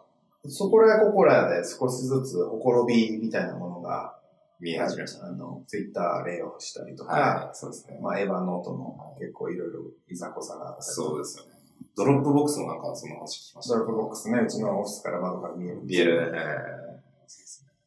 [0.48, 4.16] そこらここらで少しずつほころびみたいなものが、
[4.58, 5.26] 見え始めました。
[5.26, 7.98] あの、ツイッターレイオフしたりとか、はい、そうですね。
[8.00, 11.55] まあ、 Evernote の結構いろいろいざこざがあったりそうですよね。
[11.96, 13.74] ドロップボックスもなんかその話聞きました。
[13.74, 16.38] ドロップボックスね、うちのオフィスから窓から見える見えるね。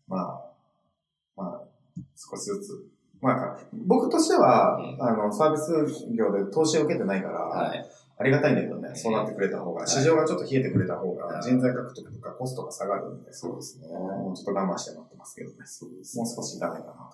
[0.07, 0.41] まあ、
[1.35, 1.61] まあ、
[2.15, 2.87] 少しずつ。
[3.21, 7.85] まあ、僕としては、うんあの、サービス業で投資を受けてないから、はい。
[8.19, 13.87] ありがたいんだけどね、そうなってくれた方が、はい市場がちょっと冷えてくれた方が、はい人材獲得とかコストが下がるんで、そうですね。
[13.87, 15.55] もうちょっと我慢して待ってますけどね。
[15.63, 17.09] そうですもう少しいかないかな。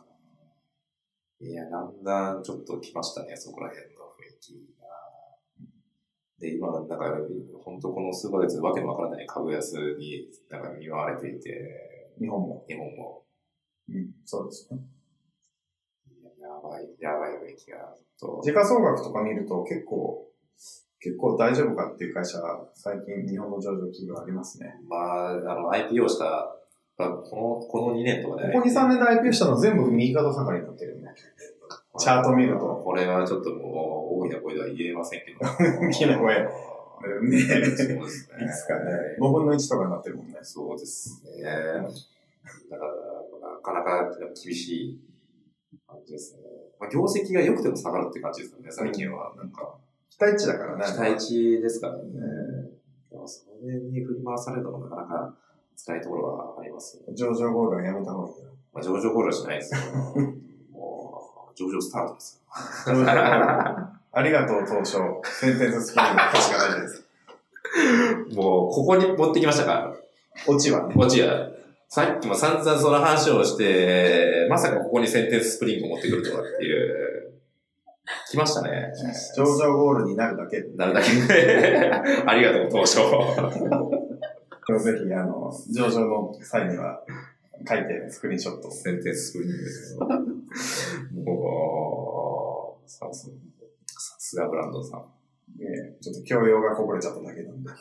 [1.42, 4.75] いや、だんだんちょっと来ましたね、そこら辺の雰囲気が。
[6.46, 6.96] で、今、なんか、
[7.64, 12.64] 本当この数ヶ月、わけのわからない株安に、なんか見舞われていて、日本も？
[12.68, 13.24] 日本も、
[13.90, 14.80] うん、そうですね。
[16.40, 18.42] やばい、やばい雰囲気が、と。
[18.44, 20.28] 時価総額とか見ると結構、
[21.00, 22.38] 結構大丈夫かっていう会社、
[22.74, 24.76] 最近日本の上場企業ありますね。
[24.88, 26.56] まあ、あの、IPO した、
[26.98, 28.54] あこの、この2年とかね。
[28.54, 31.14] ここ2、3年で IPO したの全部右肩下がりになってるよね。
[31.98, 32.82] チャート見ると。
[32.84, 35.40] これはちょっともう、大きな声では言えませんけど。
[35.88, 36.36] 大きな声。
[36.42, 38.46] ねそうですね。
[38.46, 40.40] いつかね、5分の1とかになってるもんね。
[40.42, 41.44] そうですね。
[41.44, 45.00] だから、なかなか厳しい
[45.88, 46.42] 感じですね。
[46.80, 49.34] まあ、業績が良くても下がるって感じですよね、最近は。
[49.38, 49.78] なんか、
[50.10, 50.84] 期待値だからね。
[50.86, 52.04] 期待値ですからね。
[53.12, 55.38] でもそれに振り回されるのもなかなか
[55.86, 57.14] 辛いところはありますよね。
[57.16, 58.50] 上場ゴールはやめた方がいいよ。
[58.74, 59.80] まあ、上場ゴールはしないですよ。
[61.56, 62.42] 上場スタートです
[62.90, 62.96] よ。
[64.18, 65.22] ありがとう、東証。
[65.26, 67.06] センテンススピード確か大事です。
[68.36, 69.94] もう、ここに持ってきましたか？
[70.48, 70.94] オチはね。
[70.96, 71.28] 落合。
[71.90, 77.32] さっきも散々その話をして、まさかここにセンテンススプリングを持ってくるとはっていう。
[78.30, 78.92] 来ましたね。
[79.36, 80.62] 上場ゴールになるだけ。
[80.76, 81.08] なるだけ。
[82.26, 82.98] ありがとう、当初。
[84.84, 87.02] ぜひ、あの、上場の際には、
[87.68, 88.72] 書いてスクリーンショットを。
[88.72, 90.00] センテンスクリーンですよ。
[91.24, 93.32] もう、さす
[93.88, 95.02] さすがブランドさん。
[95.58, 97.72] ね、ちょっと教養がこぼれちゃっただけなんで。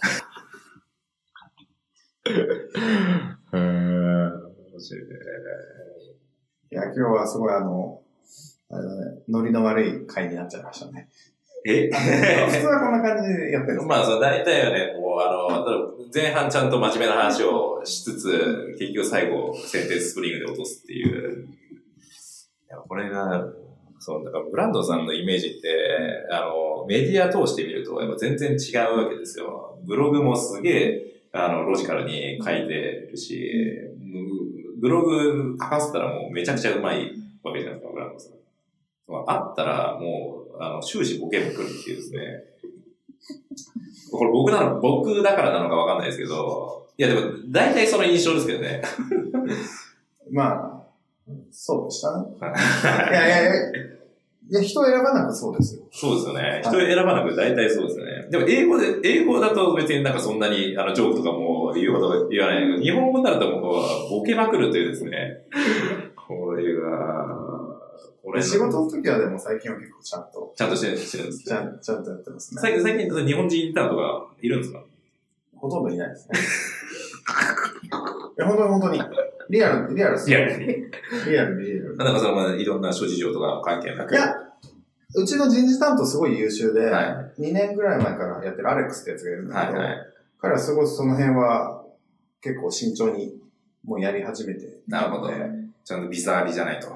[2.26, 3.58] へー、
[4.72, 5.14] 面白いね。
[6.70, 8.02] いや、今日はすごいあの、
[8.70, 11.08] あれだね、ノリの悪い回になっちゃいましたね。
[11.64, 11.88] え？
[11.92, 21.44] 普通はこんな感じでやってるんですまあ、そう、大体はね、もう、あの、前半ちゃんと真面目な話をしつつ、結局最後、センテンススプリングで落とすっていう。
[21.44, 21.46] い
[22.68, 23.46] や、これが、
[23.98, 29.78] そう、だからブランドさんのイメージって、あの、メディア通してみると、やっぱ全然違うわけですよ。
[29.86, 33.50] ブログもすげえ、あの、ロジカルに書いてるし、
[34.80, 37.10] ブログ書かせたらもうめちゃくちゃうまい
[37.42, 38.32] わけじゃないですか、ブランドさん。
[39.06, 42.44] まあ、あったら、もう、あの、終始ボケまくるっていうですね。
[44.12, 48.82] これ僕なの、僕だからなのかわかんないですけど、いやでも、大体その印象ですけどね。
[50.30, 50.84] ま
[51.26, 52.26] あ、そうでしたね。
[52.40, 53.94] いやいやいや、
[54.50, 55.82] いや、人を選ばなくそうですよ。
[55.90, 56.60] そうですよね。
[56.62, 58.28] 人選ばなく大体そうですよね。
[58.30, 65.44] でも、英語で、英語だと別になんかそんなに、あの、ジョークとかも言うほど言わないけど、日本語になるともう、ボケまくるというですね。
[66.14, 67.43] これが、
[68.24, 71.24] これ仕事の時はでも最近は結構ちゃんと、ちゃんとしてるんですね。
[71.44, 72.60] ちゃんちゃんとやってますね。
[72.60, 74.82] 最近、最近、日本人インターンとかいるんですか？
[75.56, 76.38] ほとんどいないですね。
[78.36, 79.00] いや、本当に本当に。
[79.50, 80.48] リアル、リアルですいや、リ
[81.38, 81.96] アル、リアル。
[81.96, 84.14] なんかその、まあいろんな諸事情とか関係なく。
[84.14, 84.34] いや、
[85.16, 89.98] うちの人事担当すごい優秀で、は2年ぐらい前からやってるアレックスってやつがいるんだけど、はいはい。
[90.40, 91.84] 彼はすごいその辺は
[92.40, 93.38] 結構慎重に
[93.84, 94.80] もうやり始めて。
[94.88, 95.32] なるほど
[95.84, 96.88] ちゃんとビザありじゃないと。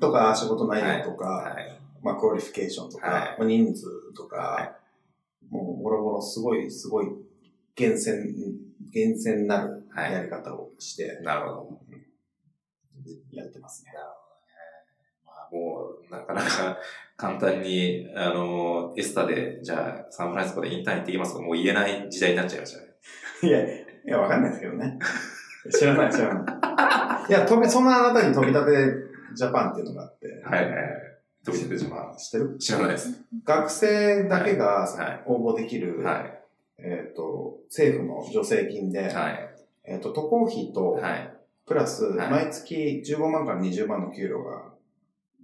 [0.00, 1.78] とか、仕事内容とか、はい。
[2.02, 4.76] まあ、 qualification とか、はいまあ、人数とか、は
[5.50, 7.06] もう、もろもろすごい、すごい、
[7.74, 8.34] 厳選、
[8.90, 11.78] 厳選なるはいやり方をしてなるほど。
[13.32, 13.92] やってますね。
[15.24, 16.76] まあもう、なかなか
[17.16, 22.86] 簡単に、あの、エスタで、じゃあ、サンフランシスコでインターン行ってきますとか、もう言えない時代になっちゃいましたね。
[23.42, 24.98] いや、いや、わかんないですけどね。
[25.72, 27.30] 知らない、知らない。
[27.30, 30.84] いや、飛び、そんなあなたに飛び立てジャパンっていうのがあって、はいはいはい。
[31.44, 32.14] 飛び出て自慢。
[32.16, 32.58] 知ってる？
[32.58, 33.24] 知らないです。
[33.44, 36.42] 学生だけがはい応募できる、はい。
[36.78, 39.50] えっ、と、政府の助成金で、はい。
[39.84, 41.34] えっ、と、渡航費と、はい。
[41.66, 44.72] プラス、はい毎月15万から20万の給料が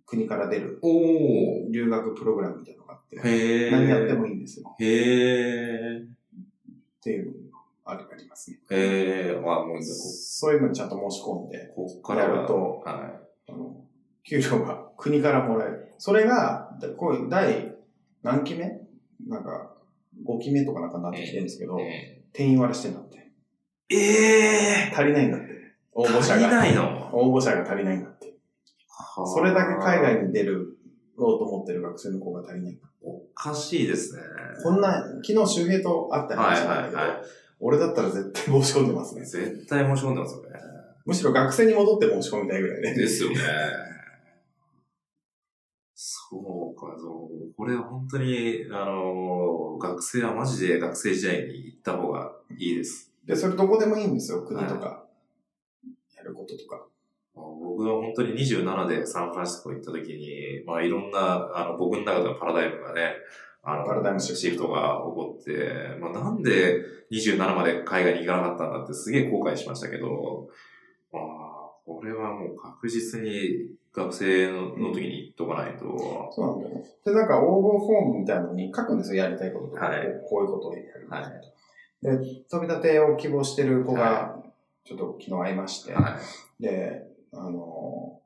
[0.07, 1.71] 国から出るおー。
[1.71, 3.71] 留学プログラムみたいなのがあって。
[3.71, 4.75] 何やってもいいんですよ。
[4.81, 6.03] へー。
[6.03, 6.07] っ
[7.03, 7.35] ていう
[7.85, 8.59] ありますね。
[8.71, 9.41] へー。
[9.43, 13.85] まあもう、こそういうのにちゃんと申し込んで、こっからはやるとはあの
[14.27, 15.95] 給料が国からもらえる。
[15.99, 17.75] それが、だこういう第
[18.23, 18.65] 何期目？
[19.29, 19.75] なんか、
[20.27, 21.83] 5期目とかなんかなってきてるんですけど、い。
[21.83, 23.31] え定員割れしてんだって。
[23.91, 25.47] ーえ足りないんだって。
[25.93, 26.19] 応募ー。
[26.19, 26.57] 足り者が。
[26.57, 27.11] ないの？
[27.13, 28.35] 応募者が足りないんだって。
[29.27, 30.79] それだけ海外に出る、
[31.17, 32.79] ろうと思ってる学生の子が足りない。
[33.03, 34.23] おかしいですね。
[34.63, 37.25] こんな、昨日周平と会って話したんだけど、はいはいは
[37.61, 39.25] 俺だったら絶対申し込んでますね。
[39.25, 40.49] 絶対申し込んでますよね。
[41.05, 42.95] むしろ学生に戻って申し込みたいぐらいね。
[42.95, 43.37] ですよね。
[45.95, 47.55] そうか、そう。
[47.57, 53.13] これは本当に、あの、学生はマジで学生時代に行った方がいいです。
[53.25, 55.05] で、それどこでもいいんですよ、国とか。
[56.17, 56.87] やることとか。
[57.35, 63.15] 僕は本当に27でサンフランシスコ行った時に、まあいろんな、あの、僕の中でのパラダイムがね、
[63.63, 66.81] あの、パラダイムシフトシフトが起こって、まあなんで
[67.11, 70.49] 27まで海外に行かなかったんだってすげえ後悔しましたけど、
[71.15, 76.85] まあ、これはもう確実に学生の時に行っとかないと、そうなんだよね。
[77.05, 79.87] で、なんか応募フォームみたいなのに書くんですよ、やりたいこととか。
[79.87, 81.29] はいこういうことをやるみたいな。
[81.29, 81.33] は
[82.03, 84.43] で、飛び立てを希望してる子はが、
[84.85, 86.19] ちょっと昨日会いまして、は
[86.59, 86.63] い。
[86.63, 88.21] で、あの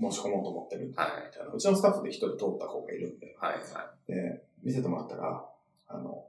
[0.00, 1.52] 申し込もうと思ってるみたいな。
[1.52, 3.52] うちのスタッフで一人通った子がいるんで、はい。
[3.54, 3.58] は
[4.08, 4.12] い。
[4.12, 5.44] で、見せてもらったら、
[5.88, 6.26] あの、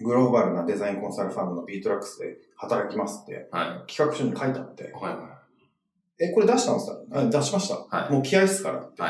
[0.00, 3.92] グローバルなデザインコンサルファームのビートラックスで働きますってはい。
[3.92, 4.92] 企画書に書いてあって、はい。
[5.02, 5.38] は
[6.18, 7.20] え、これ出したんですか？
[7.20, 7.74] あ出しました。
[7.96, 9.02] はいもう気合いっすからって。
[9.02, 9.04] い。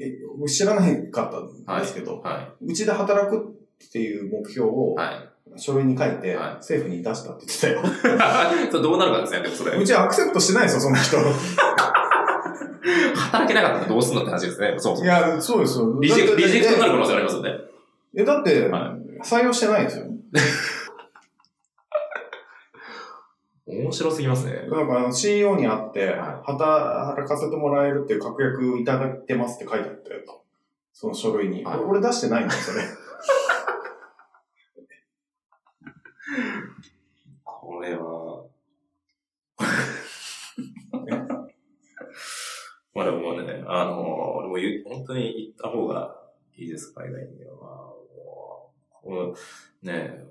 [0.00, 1.30] え知らないかっ
[1.66, 3.38] たんですけど、はうちで働く
[3.86, 5.00] っていう目標をい。
[5.00, 5.28] はい。
[5.56, 7.82] 書類に書いてはい政府に出したって言ってたよ。
[8.70, 9.76] それどうなるかですね、でもそれ。
[9.78, 11.16] うちは accept してないですよ、その人。
[13.16, 15.06] 働けなかったらどうすんのって話ですね、そもそも。
[15.06, 15.98] いや、そうですよ。
[16.00, 17.50] リジェクト、だってリジェクトになる可能性ありますよね。
[18.16, 20.06] え、だって、は採用してないですよ。
[23.66, 24.66] 面白すぎますね。
[24.70, 30.42] なんかあの CEO に会って、は働かせてもらえるっていう確約いただいてますって書いてあったよと。
[30.92, 31.64] その書類に。
[31.64, 32.82] はい俺出してないんだよ、それ。
[37.44, 38.44] これは、
[42.94, 44.56] まあでもね、あの、俺も
[44.88, 46.16] 本当に行った方が
[46.56, 47.92] いいです、海外には。
[49.08, 49.34] まあ、もう
[49.86, 50.24] ね、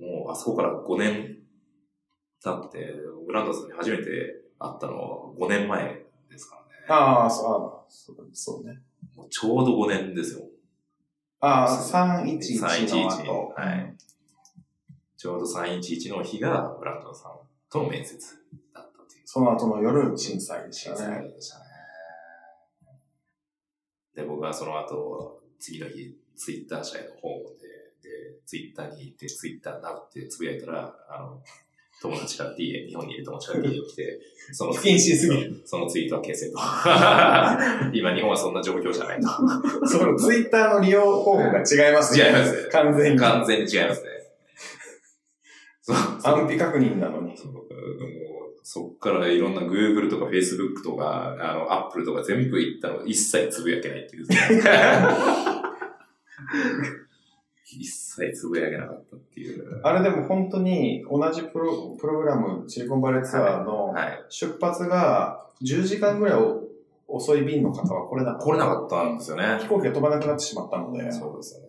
[0.00, 1.38] もうあそこから5年
[2.42, 2.94] 経って、
[3.26, 4.02] ブランドさんに初めて
[4.58, 6.68] 会ったのは5年前ですからね。
[6.88, 8.80] ああ、そう、あそうそうね。
[9.16, 10.44] もうちょうど5年ですよ。
[11.40, 13.54] ああ、311の311後。
[13.56, 13.96] はい。
[15.16, 17.32] ちょうど311の日がブランドさん
[17.70, 18.16] との面接
[18.74, 19.22] だったっていう。
[19.24, 21.28] その後の夜、震災でしたね。
[21.28, 21.64] でしたね。
[24.14, 27.77] で、僕はその後、次の日、ツイッター社への訪問で、で、
[28.46, 31.42] ツイッターに行って、ツイッターなってつぶやいたら、あの、
[32.00, 34.20] 友達から DM、日本にいる友達から DM 来て、
[34.52, 35.62] その不謹慎すぎる。
[35.64, 36.56] そのツイートは消せと。
[37.92, 39.28] 今日本はそんな状況じゃないと。
[39.86, 43.18] そのツイッターの利用方法が違います違いますね完全に。
[43.18, 44.10] 完全に違いますね。
[45.82, 45.96] そう。
[45.96, 47.36] 安否確認なのに。
[47.36, 47.68] そうもう
[48.62, 54.26] そっからいろんな Google とか Facebook とか、あの、Apple とか全部行ったの一切つぶやけないっていう。
[57.70, 59.80] 一切つぶやけなかったっていう。
[59.82, 64.24] あれでも本当に同じプロプログラム、シリコンバレーツアーのはい。
[64.30, 66.40] 出発が10時間ぐらい
[67.06, 68.46] 遅い便の方は来れなかった。
[68.46, 69.68] 来れなかったんですよね飛。
[69.68, 71.68] 行機が飛ばなくなってしまったので、そうですよね。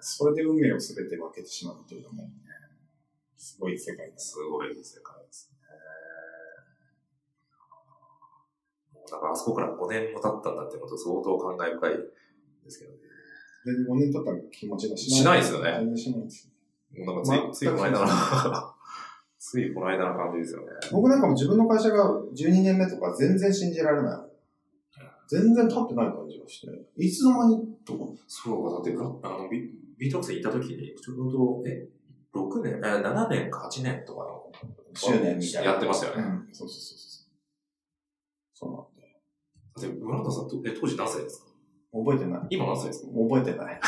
[0.00, 2.28] それで運命を全て分けてしまうというのも、
[3.36, 4.32] すごい世界です。
[4.32, 5.58] すごい世界ですね。
[9.10, 11.92] だからあそこから5年も経ったんだってこと相当感慨深い
[12.64, 13.11] ですけどね。
[13.64, 15.20] 全然5年経ったら気持ちがしない。
[15.20, 16.50] しないですよね全然しないです。
[16.96, 18.74] もうなんかつい、ついこの間な、
[19.38, 20.66] ついこの間な 感じですよね。
[20.92, 24.32] 僕なんかも自分の会社が12年目とか全然信じられない。
[25.28, 28.04] 全然経ってない感じがして、いつの間にとか。
[28.26, 28.92] そう、だって、
[29.22, 31.88] あの、ビビートボックスにいた時に、ちょうど、え、
[32.34, 34.52] 6年、え、7年か8年とかの、
[34.94, 35.70] 周年みたいな。
[35.72, 36.22] やってましたよね。
[36.22, 37.28] うん、そうそうそうそう。
[38.52, 39.88] そうなんで。
[39.88, 41.51] だって、村田さんと、え、当時何歳ですか？
[41.92, 42.40] 覚えてない。
[42.50, 43.80] 今何歳ですか覚えてない。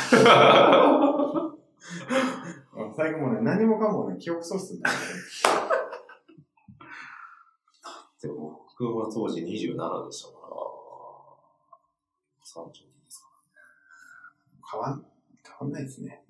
[2.96, 4.96] 最後もね、何もかもね、記憶喪失になる。
[8.20, 9.52] でも僕は当時27で
[10.12, 10.56] したから、
[12.42, 12.78] 32で
[13.08, 13.28] すか。
[14.70, 15.04] 変わん、
[15.42, 16.24] 変わんないですね。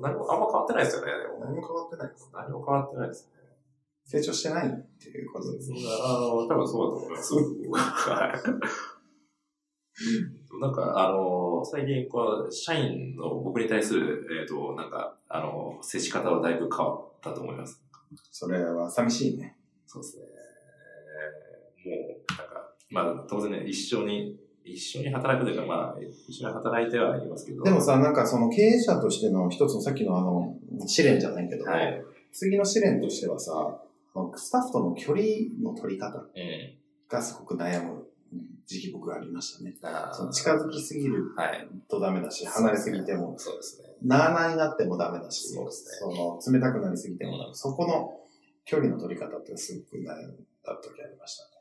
[0.00, 1.38] 何も、あんま変わってないですよね、でも。
[1.44, 2.30] 何も変わってないです。
[2.32, 3.32] 何も変わってないですね。
[4.04, 5.70] 成長してないっていうことです。
[5.72, 5.74] あ
[6.20, 7.34] の、多分そうだと思います。
[8.10, 8.32] はい。
[10.60, 17.82] なんか、あの、最近、こう、社員の僕に対する、えっ、と、なんか、あの、接し方はだいぶ変わったと思います。
[18.30, 19.56] それは寂しいね。
[19.86, 20.24] そうですね。
[21.84, 27.64] もう、なんか、まあ、当然ね、一緒に、一緒に働くというか、まあ、一緒に働いてはいますけど。
[27.64, 32.04] でもさ、なんかその経営者としての一つのさっきのあの、試練じゃないけど、はい。
[32.32, 33.80] 次の試練としてはさ、
[34.36, 35.26] スタッフとの距離
[35.62, 36.26] の取り方うん。
[37.08, 38.01] がすごく悩む
[38.66, 39.74] 時期僕がありましたね。
[40.12, 41.68] その近づきすぎるはい。
[41.88, 43.88] とダメだし、離れすぎても、そうですね。
[44.02, 47.54] なーなーになってもダメだし、そうですねその冷たくなりすぎてもダメ。
[47.54, 48.20] そこの
[48.64, 51.52] 距離の取り方ってすごく悩んだ時ありましたね。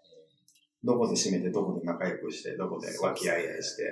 [0.84, 3.84] どこで締めて、どこで仲良くして、どこで和気あいあいして、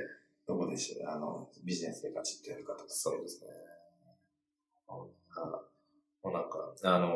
[0.48, 2.86] どこでしあのビジネスでガチッとやるかとか。
[2.90, 3.48] そうですね。
[4.88, 4.98] あ
[6.24, 7.16] まあ、なんか、あの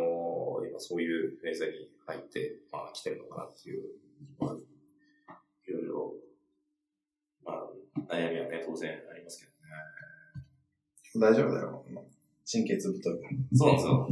[0.62, 3.84] ー今そういうフェーズに入って、まあ、来てるのかなっていう、
[4.39, 4.56] まあ、
[5.68, 6.14] いろいろ、
[7.45, 9.51] まあ、悩みはね、当然ありますけど
[11.22, 11.34] ね。
[11.34, 11.86] 大丈夫だよ。
[12.51, 13.14] 神経つぶとい。
[13.53, 14.07] そうなんですよ。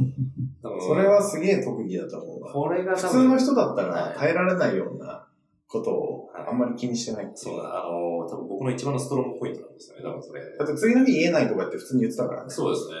[0.80, 2.52] それはすげえ特技だと思うわ。
[2.52, 5.26] これが普通の人だったらはい耐えられないような
[5.66, 10.40] ことをはいあんまり気にしてないそうだ、あのー多分僕の一番のストロングポイントなんですよね、多分それ。
[10.56, 12.50] だって次の日言えないとかって普通に言ってたからね。
[12.50, 12.94] そうですね。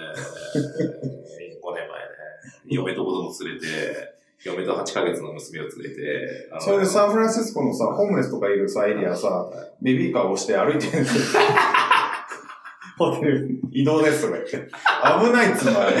[1.40, 1.88] えー5年前ね、
[2.66, 3.66] 嫁と子供連れて、
[4.44, 9.48] 嫁と8ヶ月の娘を連れて、あのそれでサンフランシスコのさ、ホームレスとかいるさ、エリアさ、
[9.80, 11.42] ベビーカーを押して歩いてるんですよ。
[12.98, 14.70] ホテル移動ですとか言って。
[15.26, 15.96] 危ないっつうのあれ。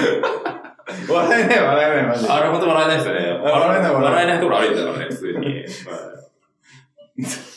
[1.08, 2.30] 笑えない笑えないマジで。
[2.30, 3.20] あれ本当笑えないですよね。
[3.42, 5.36] 笑えない笑えないところ歩いてたからね、普通に。
[5.36, 5.66] はい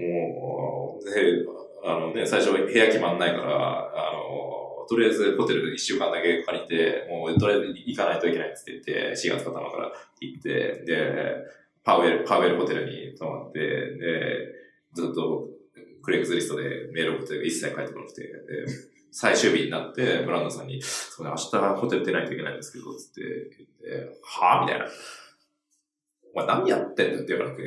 [0.00, 1.44] もう、で、
[1.84, 3.54] あのね、最初部屋決まんないから、
[3.94, 11.36] あの、とりあえずホテル1週間だけ借りて、もうとりあえず行かないといけないって言って、4月頭から行って、で、
[11.82, 14.52] パウエル、パウエルホテルに泊まって、で、
[14.94, 15.48] ずっと
[16.02, 18.30] クレイグズリストでメール送って一切返ってこなくて、で、
[19.10, 23.20] 最終日になって、ブランドさんに、そうね、明日ホテル出ないといけないんですけど、つって
[23.82, 24.62] 言って、はぁ？
[24.62, 24.86] みたいな。
[26.34, 27.62] お前何やってんだって言われて、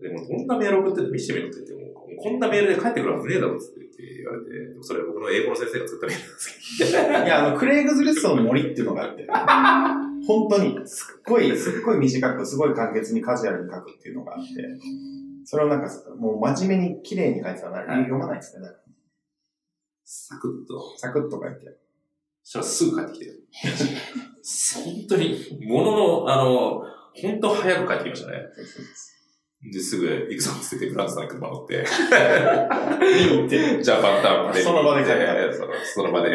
[0.00, 3.66] でもどんなメール送ってて見せてみろって言っても、こんなメールで返ってくるはずねえだろって
[3.98, 7.24] 言われて、それ僕の英語の先生が作ったメールなんですけど。
[7.24, 9.26] いや、あの、クレイグズレッソンの森っていうのがあって、
[10.26, 14.50] 本当に、すっごい、すっごい短く、すごい簡潔にカジュアルに書くっていうのがあって、
[15.44, 18.68] それをなんか、もう真面目に綺麗に書いてたら、読まないですね。
[20.04, 20.96] サクッと。
[20.96, 21.76] サクッと書いて。
[22.44, 23.32] そしたらすぐ帰ってきて。
[24.84, 26.82] 本当に、ものの、あの、
[27.14, 28.38] 本当早く帰ってきましたね。
[29.62, 31.84] で、すぐ行くぞって言って、フランスさんに車乗って。
[33.40, 33.82] 見って。
[33.82, 34.62] ジャパンタウンで。
[34.62, 36.30] その場で帰ったそのその場で。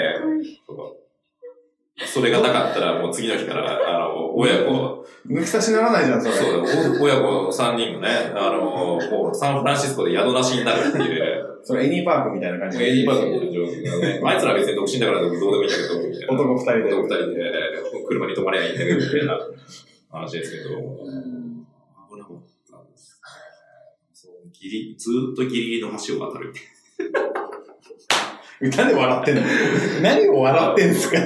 [2.06, 6.36] それがなかったら、もう次の日から、あの、親子、抜き差しならないじゃん、それ。
[6.36, 16.34] そう、お親子3人がね、あの、もうサンフランシスコで宿なしになるっていう、それエニーパークみたいな感じエディバーグみたいな状況がね、 あいつら別に独身だからどうでもいいんだけど、みたいな。
[16.34, 16.94] 男二人で。
[16.94, 17.52] 男二人で、
[18.08, 19.40] 車に泊まりゃいいんだけど、みたいな
[20.12, 20.80] 話ですけど、
[24.70, 26.54] ギリ、ずーっとギリギリの橋を渡る。
[28.62, 29.42] 歌で笑ってんの？
[30.02, 31.18] 何を笑ってんですか？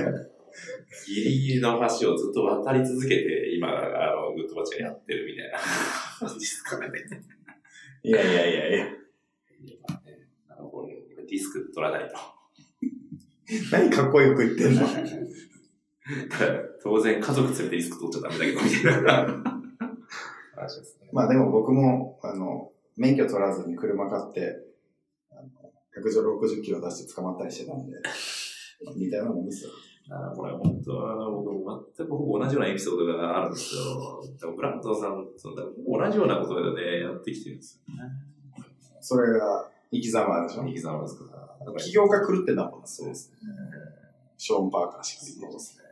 [1.07, 5.59] ギリギリの橋をずっと渡り続けて、今、あの、グッドバッチがやってるみたいな
[6.27, 6.99] 感じですからね。
[8.03, 8.87] いやいやいやいや。
[10.49, 12.15] あのこれディスク取らないと。
[13.71, 14.81] 何かっこよく言ってんの？
[16.83, 19.43] 当然、家族連れてディスク取っちゃダメだけど、みたいな。
[21.13, 24.57] まあでも僕も、あの、免許取らずに車買って、
[25.31, 25.41] あの
[25.95, 27.97] 160キロ出して捕まったりしてたんで、
[28.95, 29.71] 似たようなもんですよ。
[30.09, 33.71] あのこれ本当、あの、僕も全くほぼ同じようなエピソードがあるんです
[34.39, 35.33] けど、ブラントンさんと
[35.85, 38.03] 同じようなことでね、やってきてるんですよね。
[39.01, 40.63] それが生き様でしょ？
[40.63, 41.73] 生き様ですから。
[41.77, 43.37] 起業家狂ってんだもんそうですね。
[44.37, 45.83] ショーン・パーカーしかそうですね。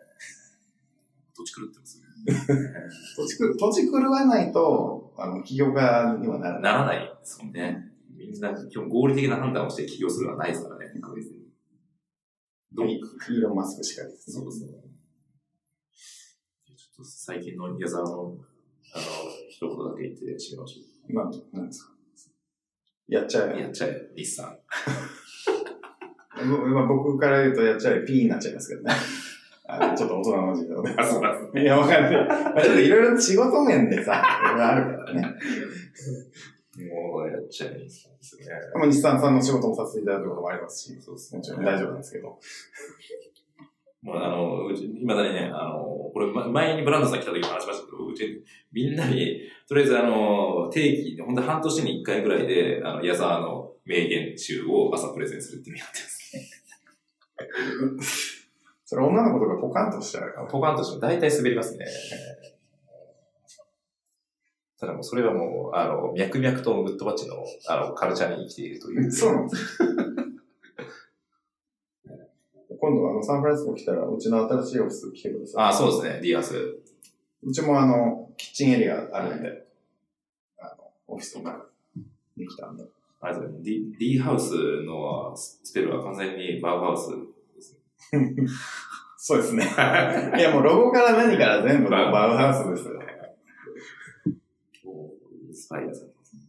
[1.35, 2.04] 土地狂ってますね。
[3.15, 6.61] 土地く土地狂わないと、あの、起業家にはならない。
[6.61, 7.91] ならないですもんね。
[8.15, 11.45] みんな、基本合理的な判断をして起業するのはないですからね、確実に。
[12.73, 12.87] どう？
[12.87, 14.33] イーロン・マスクしかりですね。
[14.35, 14.71] そうですね。
[16.75, 18.35] ちょっと最近の矢沢の、あの、
[19.49, 21.93] 一言だけ言ってしまいましょ今、何ですか？
[23.07, 23.53] やっちゃう。
[23.55, 23.61] え。
[23.61, 24.57] やっちゃえ、日産。
[26.73, 28.93] まあ、僕から言うとやっちゃえ P になっちゃいますけどね。
[29.67, 30.89] あのちょっと大人の事情で。
[30.97, 32.27] あ、そうなんですいや、わかんない。
[32.27, 35.21] まあ、ちょっといろいろ仕事面でさ、いろいろあるからね。
[36.77, 38.45] もうやっちゃえ、日産ですね。
[38.75, 42.39] まあ、日産さんの仕事もさせていただくこともありますし、そうですもちろん大丈夫なんですけど。
[44.01, 45.83] もうあの、うち、今だにね、あの、
[46.13, 56.43] これ、ま前にブランドさん来た時も話しましたけど、うち、みんなに、とりあえずあの、定期で、ほんと半年に一回ぐらいで、あの、矢沢の名言集を朝プレゼンするっていうのやってますね。
[58.85, 60.47] それ女の子とかポカンとしちゃうから。
[60.47, 61.85] ポカンとしても大体滑りますね。
[64.79, 69.09] ただもうそれはもう、あの、脈々とグッドバッチの、あの、カルチャーに生きているという。
[69.11, 69.89] そうなんですよ。
[72.77, 75.65] 今度あの、サンフランシスコ来たら、うちの新しいオフィス来てください。
[75.69, 76.55] あ、そうですね、 D.Haus。
[77.41, 79.65] うちもあの、キッチンエリアあるんで、
[80.59, 81.65] あの、オフィスとか
[82.37, 82.83] できたんで。
[83.21, 87.34] あれですね、D, D ハウスのスペルは完全にバウハウス。
[89.17, 89.63] そうですね。
[90.37, 93.01] いやもうロゴから何から全部バウハウスですよ。
[95.53, 96.41] スパイアされてますね。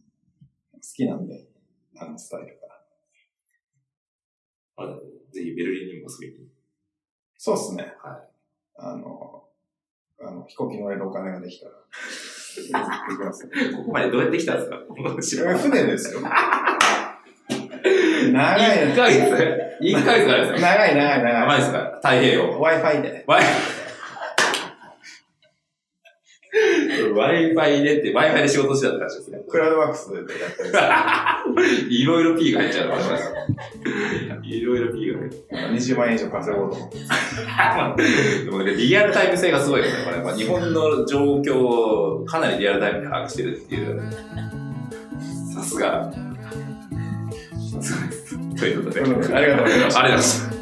[0.73, 1.47] 好きなんで、
[1.97, 2.67] あのスタイルが。
[4.77, 4.93] あれ
[5.31, 6.49] ぜひベルリンにも遊びに。
[7.37, 7.95] そうっすね。
[8.03, 8.29] はい。
[8.75, 9.47] あの、
[10.19, 11.71] あの、飛行機乗れるお金ができたら。
[13.09, 13.49] 行きますよ。
[13.77, 15.57] ここまでどうやって来たんですか？
[15.57, 16.21] 船ですよ。
[18.31, 20.59] 長い1ヶ月 ?1 ヶ月ぐらいですか？
[20.61, 21.41] 長い長い長い。
[21.43, 21.91] 甘いですか？
[22.03, 22.59] 太平洋。
[22.61, 23.25] Wi-Fi で。
[27.13, 29.39] Wi-Fi でって、Wi-Fi で仕事してたって話ですね。
[29.49, 33.01] クラウドワークスでやってるんですいろいろ P が入っちゃうから。
[34.43, 35.71] いろいろ P が入っちゃう。
[35.73, 36.97] 20万円以上稼ごうと思って。
[38.45, 40.03] でもね、リアルタイム性がすごいですね。
[40.05, 44.01] これ、まあ、日本の状況をかなりリアルタイムに把握してるっていう。
[45.53, 46.11] さすが。
[46.11, 48.16] さすがです。
[48.57, 49.01] ということで。
[49.01, 50.56] うんありがとうございましたありがとうございました。